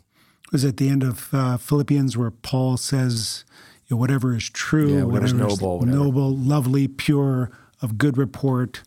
Was 0.52 0.64
at 0.66 0.78
the 0.78 0.90
end 0.90 1.04
of 1.04 1.34
uh, 1.34 1.58
Philippians 1.58 2.18
where 2.18 2.32
Paul 2.32 2.78
says, 2.78 3.44
you 3.88 3.96
know, 3.96 4.00
whatever 4.00 4.36
is 4.36 4.50
true, 4.50 4.98
Yeah, 4.98 5.04
whatever's 5.04 5.34
whatever 5.34 5.50
is 5.54 5.62
noble, 5.62 5.80
whatever. 5.80 5.98
noble, 5.98 6.36
lovely, 6.36 6.88
pure, 6.88 7.52
of 7.82 7.98
good 7.98 8.18
report, 8.18 8.82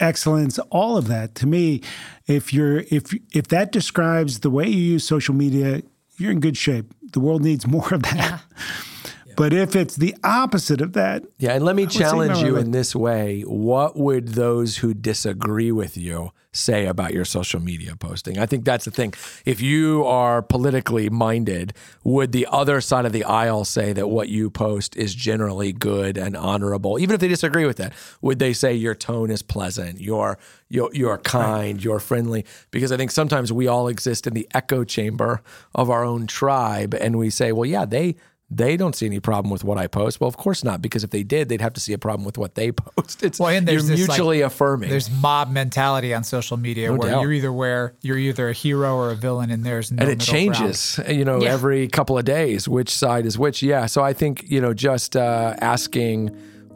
excellence, 0.00 0.58
all 0.70 0.96
of 0.96 1.06
that. 1.08 1.34
To 1.36 1.46
me, 1.46 1.82
if 2.26 2.52
you're 2.52 2.78
if 2.90 3.12
if 3.34 3.48
that 3.48 3.72
describes 3.72 4.40
the 4.40 4.50
way 4.50 4.66
you 4.68 4.78
use 4.94 5.04
social 5.04 5.34
media, 5.34 5.82
you're 6.18 6.30
in 6.32 6.40
good 6.40 6.56
shape. 6.56 6.92
The 7.12 7.20
world 7.20 7.42
needs 7.42 7.66
more 7.66 7.92
of 7.94 8.02
that. 8.04 8.42
But 9.36 9.52
if 9.52 9.76
it's 9.76 9.96
the 9.96 10.14
opposite 10.24 10.80
of 10.80 10.94
that, 10.94 11.24
Yeah, 11.38 11.52
and 11.52 11.64
let 11.64 11.76
me 11.76 11.86
challenge 11.86 12.38
you 12.38 12.56
in 12.56 12.70
this 12.70 12.96
way. 12.96 13.42
What 13.42 13.96
would 13.96 14.28
those 14.28 14.78
who 14.78 14.94
disagree 14.94 15.70
with 15.70 15.96
you 15.96 16.30
say 16.52 16.86
about 16.86 17.12
your 17.12 17.26
social 17.26 17.60
media 17.60 17.94
posting? 17.96 18.38
I 18.38 18.46
think 18.46 18.64
that's 18.64 18.86
the 18.86 18.90
thing. 18.90 19.12
If 19.44 19.60
you 19.60 20.04
are 20.06 20.40
politically 20.40 21.10
minded, 21.10 21.74
would 22.02 22.32
the 22.32 22.46
other 22.50 22.80
side 22.80 23.04
of 23.04 23.12
the 23.12 23.24
aisle 23.24 23.64
say 23.64 23.92
that 23.92 24.08
what 24.08 24.30
you 24.30 24.48
post 24.48 24.96
is 24.96 25.14
generally 25.14 25.72
good 25.72 26.16
and 26.16 26.34
honorable? 26.36 26.98
Even 26.98 27.14
if 27.14 27.20
they 27.20 27.28
disagree 27.28 27.66
with 27.66 27.76
that, 27.76 27.92
would 28.22 28.38
they 28.38 28.54
say 28.54 28.74
your 28.74 28.94
tone 28.94 29.30
is 29.30 29.42
pleasant, 29.42 30.00
you're 30.00 30.38
you're, 30.68 30.90
you're 30.92 31.18
kind, 31.18 31.84
you're 31.84 32.00
friendly? 32.00 32.44
Because 32.70 32.90
I 32.90 32.96
think 32.96 33.10
sometimes 33.10 33.52
we 33.52 33.68
all 33.68 33.86
exist 33.86 34.26
in 34.26 34.34
the 34.34 34.48
echo 34.54 34.82
chamber 34.82 35.42
of 35.74 35.90
our 35.90 36.04
own 36.04 36.26
tribe 36.26 36.94
and 36.94 37.18
we 37.18 37.30
say, 37.30 37.52
well, 37.52 37.66
yeah, 37.66 37.84
they 37.84 38.16
they 38.48 38.76
don't 38.76 38.94
see 38.94 39.06
any 39.06 39.18
problem 39.18 39.50
with 39.50 39.64
what 39.64 39.76
I 39.76 39.88
post. 39.88 40.20
Well, 40.20 40.28
of 40.28 40.36
course 40.36 40.62
not, 40.62 40.80
because 40.80 41.02
if 41.02 41.10
they 41.10 41.24
did, 41.24 41.48
they'd 41.48 41.60
have 41.60 41.72
to 41.72 41.80
see 41.80 41.92
a 41.92 41.98
problem 41.98 42.24
with 42.24 42.38
what 42.38 42.54
they 42.54 42.70
post. 42.72 43.24
It's 43.24 43.40
Well, 43.40 43.48
and 43.48 43.66
you're 43.66 43.74
there's 43.80 43.88
this, 43.88 44.00
like- 44.02 44.08
mutually 44.10 44.40
affirming. 44.42 44.88
there's 44.88 45.10
mob 45.10 45.50
mentality 45.50 46.14
on 46.14 46.22
social 46.22 46.56
media 46.56 46.92
where 46.94 47.10
doubt. 47.10 47.22
you're 47.22 47.32
either 47.32 47.52
where 47.52 47.94
you're 48.02 48.18
either 48.18 48.48
a 48.48 48.52
hero 48.52 48.94
or 48.94 49.10
a 49.10 49.16
villain, 49.16 49.50
and 49.50 49.64
there's 49.64 49.90
no 49.90 50.02
and 50.02 50.12
it 50.12 50.18
middle 50.18 50.32
ground. 50.32 50.54
changes, 50.64 51.00
you 51.08 51.24
know, 51.24 51.42
Yeah. 51.42 51.52
every 51.52 51.88
couple 51.88 52.16
of 52.16 52.24
days, 52.24 52.68
which 52.68 52.90
side 52.90 53.26
is 53.26 53.36
which. 53.36 53.64
Yeah. 53.64 53.86
So 53.86 54.02
I 54.04 54.12
think, 54.12 54.44
you 54.48 54.60
know, 54.60 54.72
just 54.72 55.16
uh, 55.16 55.54
asking 55.60 56.30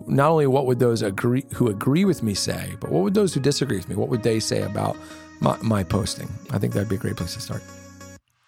not 0.09 0.31
only 0.33 0.49
what 0.49 0.67
would 0.67 0.81
those 0.81 1.03
agree 1.03 1.45
who 1.55 1.69
agree 1.69 2.05
with 2.05 2.23
me 2.25 2.35
say, 2.35 2.75
but 2.81 2.91
what 2.91 3.05
would 3.05 3.15
those 3.15 3.33
who 3.33 3.39
disagree 3.39 3.77
with 3.77 3.89
me, 3.89 3.95
what 3.95 4.09
would 4.09 4.25
they 4.25 4.41
say 4.41 4.63
about 4.63 4.97
my, 5.41 5.57
my 5.63 5.85
posting? 5.85 6.29
I 6.51 6.59
think 6.59 6.73
that'd 6.73 6.89
be 6.89 6.97
a 6.97 6.99
great 6.99 7.17
place 7.17 7.35
to 7.35 7.41
start. 7.41 7.63